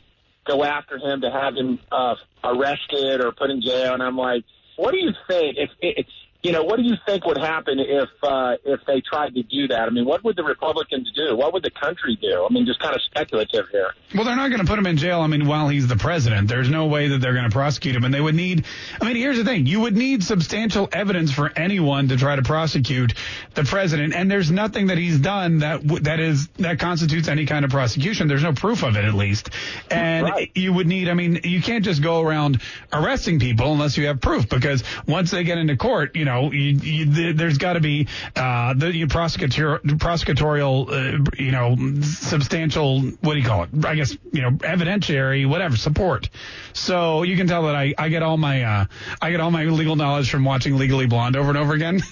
go 0.49 0.63
after 0.63 0.97
him 0.97 1.21
to 1.21 1.31
have 1.31 1.55
him 1.55 1.79
uh, 1.91 2.15
arrested 2.43 3.21
or 3.21 3.31
put 3.31 3.49
in 3.49 3.61
jail. 3.61 3.93
And 3.93 4.03
I'm 4.03 4.17
like, 4.17 4.43
what 4.75 4.91
do 4.91 4.97
you 4.97 5.11
think? 5.27 5.57
If 5.57 5.69
it's 5.81 6.09
you 6.41 6.53
know, 6.53 6.63
what 6.63 6.77
do 6.77 6.83
you 6.83 6.95
think 7.05 7.25
would 7.25 7.37
happen 7.37 7.79
if 7.79 8.09
uh, 8.23 8.55
if 8.63 8.79
they 8.87 9.01
tried 9.01 9.35
to 9.35 9.43
do 9.43 9.67
that? 9.67 9.81
I 9.81 9.89
mean, 9.89 10.05
what 10.05 10.23
would 10.23 10.37
the 10.37 10.43
Republicans 10.43 11.11
do? 11.13 11.35
What 11.35 11.51
would 11.51 11.63
the 11.63 11.71
country 11.71 12.17
do? 12.21 12.47
I 12.49 12.53
mean, 12.53 12.65
just 12.65 12.79
kind 12.79 12.95
of 12.95 13.01
speculative 13.01 13.65
here. 13.71 13.93
Well, 14.15 14.23
they're 14.23 14.37
not 14.37 14.47
going 14.47 14.61
to 14.61 14.65
put 14.65 14.79
him 14.79 14.87
in 14.87 14.95
jail. 14.95 15.19
I 15.19 15.27
mean, 15.27 15.47
while 15.47 15.67
he's 15.67 15.87
the 15.87 15.97
president, 15.97 16.47
there's 16.47 16.69
no 16.69 16.87
way 16.87 17.09
that 17.09 17.17
they're 17.19 17.33
going 17.33 17.49
to 17.49 17.51
prosecute 17.51 17.93
him. 17.93 18.05
And 18.05 18.13
they 18.13 18.21
would 18.21 18.35
need, 18.35 18.63
I 19.01 19.05
mean, 19.05 19.17
here's 19.17 19.37
the 19.37 19.43
thing. 19.43 19.65
You 19.65 19.81
would 19.81 19.97
need 19.97 20.23
substantial 20.23 20.87
evidence 20.93 21.31
for 21.33 21.51
anyone 21.57 22.07
to 22.07 22.15
try 22.15 22.37
to 22.37 22.41
prosecute 22.41 23.13
the 23.53 23.65
president. 23.65 24.13
And 24.13 24.31
there's 24.31 24.49
nothing 24.49 24.87
that 24.87 24.97
he's 24.97 25.19
done 25.19 25.59
that, 25.59 25.81
w- 25.81 26.03
that 26.03 26.21
is, 26.21 26.47
that 26.59 26.79
constitutes 26.79 27.27
any 27.27 27.47
kind 27.47 27.65
of 27.65 27.71
prosecution. 27.71 28.29
There's 28.29 28.43
no 28.43 28.53
proof 28.53 28.83
of 28.83 28.95
it, 28.95 29.03
at 29.03 29.13
least. 29.13 29.49
And 29.91 30.47
you 30.55 30.71
would 30.71 30.87
need, 30.87 31.09
I 31.09 31.15
mean, 31.15 31.41
you 31.43 31.61
can't 31.61 31.83
just 31.83 32.01
go 32.01 32.21
around 32.21 32.61
arresting 32.93 33.39
people 33.39 33.73
unless 33.73 33.97
you 33.97 34.07
have 34.07 34.21
proof 34.21 34.47
because 34.47 34.85
once 35.05 35.31
they 35.31 35.43
get 35.43 35.57
into 35.57 35.75
court, 35.75 36.15
you 36.15 36.25
know, 36.25 36.28
you, 36.51 36.77
you, 36.81 37.33
there's 37.33 37.57
got 37.57 37.73
to 37.73 37.79
be, 37.79 38.07
uh, 38.35 38.73
the 38.73 39.05
prosecutor, 39.07 39.79
prosecutorial, 39.79 40.89
uh, 40.89 41.31
you 41.37 41.51
know, 41.51 41.75
substantial, 42.01 43.01
what 43.21 43.33
do 43.33 43.39
you 43.39 43.45
call 43.45 43.63
it? 43.63 43.69
I 43.85 43.95
guess, 43.95 44.17
you 44.31 44.41
know, 44.41 44.51
evidentiary, 44.51 45.47
whatever, 45.47 45.75
support. 45.77 46.29
So 46.73 47.23
you 47.23 47.35
can 47.35 47.47
tell 47.47 47.63
that 47.63 47.75
I, 47.75 47.93
I 47.97 48.09
get 48.09 48.23
all 48.23 48.37
my, 48.37 48.63
uh, 48.63 48.85
I 49.21 49.31
get 49.31 49.39
all 49.39 49.51
my 49.51 49.65
legal 49.65 49.95
knowledge 49.95 50.29
from 50.29 50.45
watching 50.45 50.77
Legally 50.77 51.07
Blonde 51.07 51.35
over 51.35 51.49
and 51.49 51.57
over 51.57 51.73
again. 51.73 52.01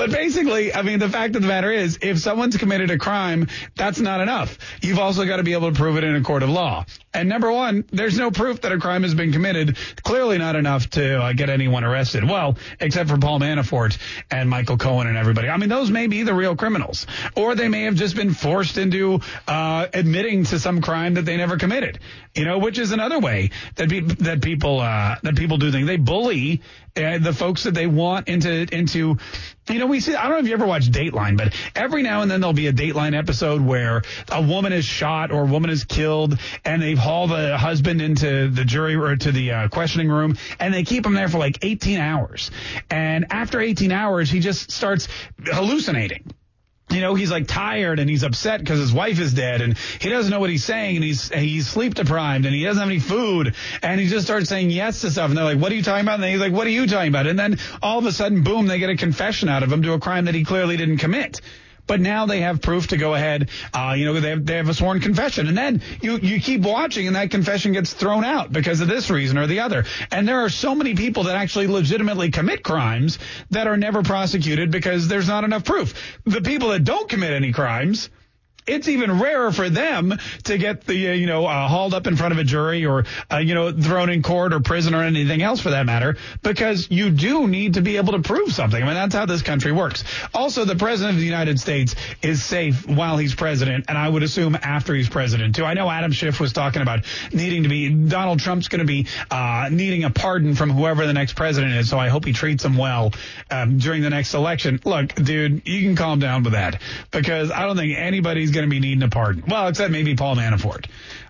but 0.00 0.12
basically, 0.12 0.72
I 0.72 0.80
mean, 0.80 0.98
the 0.98 1.10
fact 1.10 1.36
of 1.36 1.42
the 1.42 1.48
matter 1.48 1.70
is, 1.70 1.98
if 2.00 2.18
someone's 2.20 2.56
committed 2.56 2.90
a 2.90 2.96
crime, 2.96 3.48
that's 3.76 4.00
not 4.00 4.22
enough. 4.22 4.56
You've 4.80 4.98
also 4.98 5.26
got 5.26 5.36
to 5.36 5.42
be 5.42 5.52
able 5.52 5.70
to 5.70 5.76
prove 5.76 5.98
it 5.98 6.04
in 6.04 6.16
a 6.16 6.22
court 6.22 6.42
of 6.42 6.48
law. 6.48 6.86
And 7.12 7.28
number 7.28 7.52
one, 7.52 7.84
there's 7.92 8.16
no 8.16 8.30
proof 8.30 8.62
that 8.62 8.72
a 8.72 8.78
crime 8.78 9.02
has 9.02 9.14
been 9.14 9.30
committed. 9.30 9.76
Clearly 10.02 10.38
not 10.38 10.56
enough 10.56 10.88
to 10.90 11.20
uh, 11.20 11.32
get 11.34 11.50
anyone 11.50 11.84
arrested. 11.84 12.24
Well, 12.24 12.56
except 12.80 13.10
for 13.10 13.18
Paul 13.18 13.40
Manafort 13.40 13.98
and 14.30 14.48
Michael 14.48 14.78
Cohen 14.78 15.06
and 15.06 15.18
everybody. 15.18 15.50
I 15.50 15.58
mean, 15.58 15.68
those 15.68 15.90
may 15.90 16.06
be 16.06 16.22
the 16.22 16.32
real 16.32 16.56
criminals, 16.56 17.06
or 17.36 17.54
they 17.54 17.68
may 17.68 17.82
have 17.82 17.96
just 17.96 18.16
been 18.16 18.32
forced 18.32 18.78
into 18.78 19.20
uh, 19.46 19.86
admitting 19.92 20.44
to 20.44 20.58
some 20.58 20.80
crime 20.80 21.14
that 21.14 21.26
they 21.26 21.36
never 21.36 21.58
committed. 21.58 21.98
You 22.34 22.46
know, 22.46 22.58
which 22.58 22.78
is 22.78 22.92
another 22.92 23.18
way 23.18 23.50
that 23.74 23.90
pe- 23.90 24.00
that 24.00 24.40
people 24.40 24.80
uh, 24.80 25.16
that 25.22 25.36
people 25.36 25.58
do 25.58 25.70
things. 25.72 25.88
They 25.88 25.96
bully 25.96 26.62
uh, 26.96 27.18
the 27.18 27.32
folks 27.32 27.64
that 27.64 27.74
they 27.74 27.86
want 27.86 28.28
into 28.28 28.66
into. 28.74 29.18
You 29.68 29.78
know, 29.78 29.86
we 29.86 30.00
see. 30.00 30.14
I 30.14 30.22
don't 30.22 30.32
know 30.32 30.38
if 30.38 30.46
you 30.46 30.52
ever 30.54 30.66
watched 30.66 30.90
Dateline, 30.90 31.36
but 31.36 31.54
every 31.76 32.02
now 32.02 32.22
and 32.22 32.30
then 32.30 32.40
there'll 32.40 32.52
be 32.54 32.66
a 32.66 32.72
Dateline 32.72 33.16
episode 33.16 33.60
where 33.60 34.02
a 34.30 34.42
woman 34.42 34.72
is 34.72 34.84
shot 34.84 35.30
or 35.30 35.42
a 35.42 35.46
woman 35.46 35.70
is 35.70 35.84
killed, 35.84 36.38
and 36.64 36.82
they 36.82 36.94
haul 36.94 37.28
the 37.28 37.56
husband 37.56 38.02
into 38.02 38.48
the 38.48 38.64
jury 38.64 38.96
or 38.96 39.14
to 39.14 39.30
the 39.30 39.52
uh, 39.52 39.68
questioning 39.68 40.08
room, 40.08 40.36
and 40.58 40.74
they 40.74 40.82
keep 40.82 41.06
him 41.06 41.12
there 41.12 41.28
for 41.28 41.38
like 41.38 41.58
18 41.62 41.98
hours. 41.98 42.50
And 42.90 43.26
after 43.30 43.60
18 43.60 43.92
hours, 43.92 44.30
he 44.30 44.40
just 44.40 44.72
starts 44.72 45.08
hallucinating 45.44 46.32
you 46.92 47.00
know, 47.00 47.14
he's 47.14 47.30
like 47.30 47.46
tired 47.46 47.98
and 47.98 48.08
he's 48.08 48.22
upset 48.22 48.60
because 48.60 48.78
his 48.78 48.92
wife 48.92 49.20
is 49.20 49.32
dead 49.32 49.60
and 49.60 49.76
he 50.00 50.08
doesn't 50.08 50.30
know 50.30 50.40
what 50.40 50.50
he's 50.50 50.64
saying 50.64 50.96
and 50.96 51.04
he's 51.04 51.28
he's 51.28 51.68
sleep 51.68 51.94
deprived 51.94 52.46
and 52.46 52.54
he 52.54 52.64
doesn't 52.64 52.80
have 52.80 52.90
any 52.90 53.00
food 53.00 53.54
and 53.82 54.00
he 54.00 54.08
just 54.08 54.26
starts 54.26 54.48
saying 54.48 54.70
yes 54.70 55.00
to 55.02 55.10
stuff 55.10 55.28
and 55.28 55.38
they're 55.38 55.44
like, 55.44 55.58
"What 55.58 55.72
are 55.72 55.74
you 55.74 55.82
talking 55.82 56.04
about?" 56.04 56.14
And 56.14 56.22
then 56.22 56.30
he's 56.32 56.40
like, 56.40 56.52
"What 56.52 56.66
are 56.66 56.70
you 56.70 56.86
talking 56.86 57.08
about?" 57.08 57.26
And 57.26 57.38
then 57.38 57.58
all 57.82 57.98
of 57.98 58.06
a 58.06 58.12
sudden, 58.12 58.42
boom, 58.42 58.66
they 58.66 58.78
get 58.78 58.90
a 58.90 58.96
confession 58.96 59.48
out 59.48 59.62
of 59.62 59.72
him 59.72 59.82
to 59.82 59.92
a 59.92 60.00
crime 60.00 60.24
that 60.26 60.34
he 60.34 60.44
clearly 60.44 60.76
didn't 60.76 60.98
commit. 60.98 61.40
But 61.90 62.00
now 62.00 62.26
they 62.26 62.42
have 62.42 62.62
proof 62.62 62.86
to 62.88 62.96
go 62.96 63.14
ahead. 63.14 63.48
Uh, 63.74 63.94
you 63.96 64.04
know, 64.04 64.20
they 64.20 64.30
have, 64.30 64.46
they 64.46 64.58
have 64.58 64.68
a 64.68 64.74
sworn 64.74 65.00
confession, 65.00 65.48
and 65.48 65.58
then 65.58 65.82
you 66.00 66.18
you 66.18 66.40
keep 66.40 66.60
watching, 66.60 67.08
and 67.08 67.16
that 67.16 67.32
confession 67.32 67.72
gets 67.72 67.92
thrown 67.92 68.22
out 68.22 68.52
because 68.52 68.80
of 68.80 68.86
this 68.86 69.10
reason 69.10 69.36
or 69.36 69.48
the 69.48 69.58
other. 69.58 69.84
And 70.12 70.28
there 70.28 70.38
are 70.38 70.50
so 70.50 70.76
many 70.76 70.94
people 70.94 71.24
that 71.24 71.34
actually 71.34 71.66
legitimately 71.66 72.30
commit 72.30 72.62
crimes 72.62 73.18
that 73.50 73.66
are 73.66 73.76
never 73.76 74.04
prosecuted 74.04 74.70
because 74.70 75.08
there's 75.08 75.26
not 75.26 75.42
enough 75.42 75.64
proof. 75.64 75.92
The 76.26 76.42
people 76.42 76.68
that 76.68 76.84
don't 76.84 77.08
commit 77.08 77.32
any 77.32 77.50
crimes 77.50 78.08
it's 78.66 78.88
even 78.88 79.20
rarer 79.20 79.52
for 79.52 79.68
them 79.68 80.14
to 80.44 80.58
get 80.58 80.84
the 80.84 81.10
uh, 81.10 81.12
you 81.12 81.26
know 81.26 81.46
uh, 81.46 81.68
hauled 81.68 81.94
up 81.94 82.06
in 82.06 82.16
front 82.16 82.32
of 82.32 82.38
a 82.38 82.44
jury 82.44 82.86
or 82.86 83.04
uh, 83.32 83.38
you 83.38 83.54
know 83.54 83.72
thrown 83.72 84.10
in 84.10 84.22
court 84.22 84.52
or 84.52 84.60
prison 84.60 84.94
or 84.94 85.02
anything 85.02 85.42
else 85.42 85.60
for 85.60 85.70
that 85.70 85.86
matter 85.86 86.16
because 86.42 86.90
you 86.90 87.10
do 87.10 87.48
need 87.48 87.74
to 87.74 87.82
be 87.82 87.96
able 87.96 88.12
to 88.12 88.20
prove 88.20 88.52
something. 88.52 88.82
I 88.82 88.86
mean 88.86 88.94
that's 88.94 89.14
how 89.14 89.26
this 89.26 89.42
country 89.42 89.72
works. 89.72 90.04
Also, 90.34 90.64
the 90.64 90.76
president 90.76 91.14
of 91.14 91.20
the 91.20 91.26
United 91.26 91.60
States 91.60 91.94
is 92.22 92.42
safe 92.42 92.86
while 92.86 93.16
he's 93.16 93.34
president, 93.34 93.86
and 93.88 93.96
I 93.96 94.08
would 94.08 94.22
assume 94.22 94.56
after 94.60 94.94
he's 94.94 95.08
president 95.08 95.54
too. 95.56 95.64
I 95.64 95.74
know 95.74 95.90
Adam 95.90 96.12
Schiff 96.12 96.40
was 96.40 96.52
talking 96.52 96.82
about 96.82 97.04
needing 97.32 97.62
to 97.64 97.68
be 97.68 97.88
Donald 97.88 98.40
Trump's 98.40 98.68
going 98.68 98.80
to 98.80 98.86
be 98.86 99.06
uh, 99.30 99.68
needing 99.70 100.04
a 100.04 100.10
pardon 100.10 100.54
from 100.54 100.70
whoever 100.70 101.06
the 101.06 101.12
next 101.12 101.34
president 101.34 101.74
is. 101.74 101.88
So 101.88 101.98
I 101.98 102.08
hope 102.08 102.24
he 102.24 102.32
treats 102.32 102.64
him 102.64 102.76
well 102.76 103.12
um, 103.50 103.78
during 103.78 104.02
the 104.02 104.10
next 104.10 104.34
election. 104.34 104.80
Look, 104.84 105.14
dude, 105.14 105.66
you 105.66 105.82
can 105.82 105.96
calm 105.96 106.18
down 106.18 106.42
with 106.42 106.52
that 106.52 106.80
because 107.10 107.50
I 107.50 107.66
don't 107.66 107.76
think 107.76 107.96
anybody's 107.96 108.49
going 108.52 108.66
to 108.66 108.70
be 108.70 108.80
needing 108.80 109.02
a 109.02 109.08
pardon. 109.08 109.44
Well, 109.46 109.68
except 109.68 109.90
maybe 109.90 110.14
Paul 110.16 110.36
Manafort, 110.36 110.86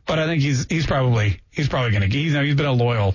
but 0.06 0.18
I 0.18 0.26
think 0.26 0.42
he's 0.42 0.66
he's 0.66 0.86
probably 0.86 1.40
he's 1.50 1.68
probably 1.68 1.92
going 1.92 2.08
to. 2.08 2.30
Know, 2.30 2.42
he's 2.42 2.54
been 2.54 2.66
a 2.66 2.72
loyal 2.72 3.14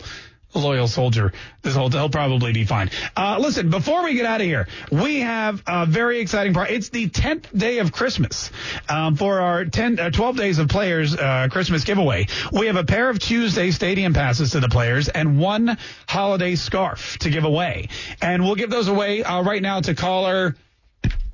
loyal 0.60 0.88
soldier. 0.88 1.34
This 1.62 1.76
whole 1.76 1.89
he'll 1.89 2.10
probably 2.10 2.54
be 2.54 2.63
fine. 2.63 2.89
Uh, 3.15 3.38
listen, 3.39 3.70
before 3.70 4.04
we 4.04 4.13
get 4.13 4.26
out 4.26 4.41
of 4.41 4.48
here, 4.48 4.68
we 4.91 5.20
have 5.22 5.62
a 5.68 5.86
very 5.86 6.20
exciting 6.20 6.54
part. 6.54 6.70
It's 6.70 6.89
the 6.89 7.10
10th 7.10 7.58
day 7.58 7.80
of 7.80 7.91
Christmas 7.91 8.52
um, 8.89 9.15
for 9.15 9.39
our 9.39 9.65
10, 9.65 10.00
uh, 10.00 10.10
12 10.12 10.38
days 10.38 10.60
of 10.60 10.68
players 10.70 11.15
uh, 11.15 11.48
Christmas 11.52 11.84
giveaway. 11.84 12.28
We 12.52 12.68
have 12.68 12.76
a 12.76 12.84
pair 12.84 13.10
of 13.10 13.20
Tuesday 13.20 13.72
stadium 13.72 14.13
passes 14.13 14.52
to 14.52 14.60
the 14.60 14.70
players 14.70 15.10
and 15.10 15.39
one 15.39 15.78
holiday 16.08 16.56
scarf 16.56 17.18
to 17.20 17.30
give 17.30 17.44
away, 17.44 17.89
and 18.22 18.44
we'll 18.44 18.56
give 18.56 18.70
those 18.70 18.88
away 18.88 19.24
uh, 19.24 19.41
right 19.44 19.62
now 19.62 19.82
to 19.82 19.96
caller 19.96 20.56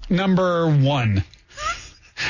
number 0.10 0.70
one. 0.70 1.24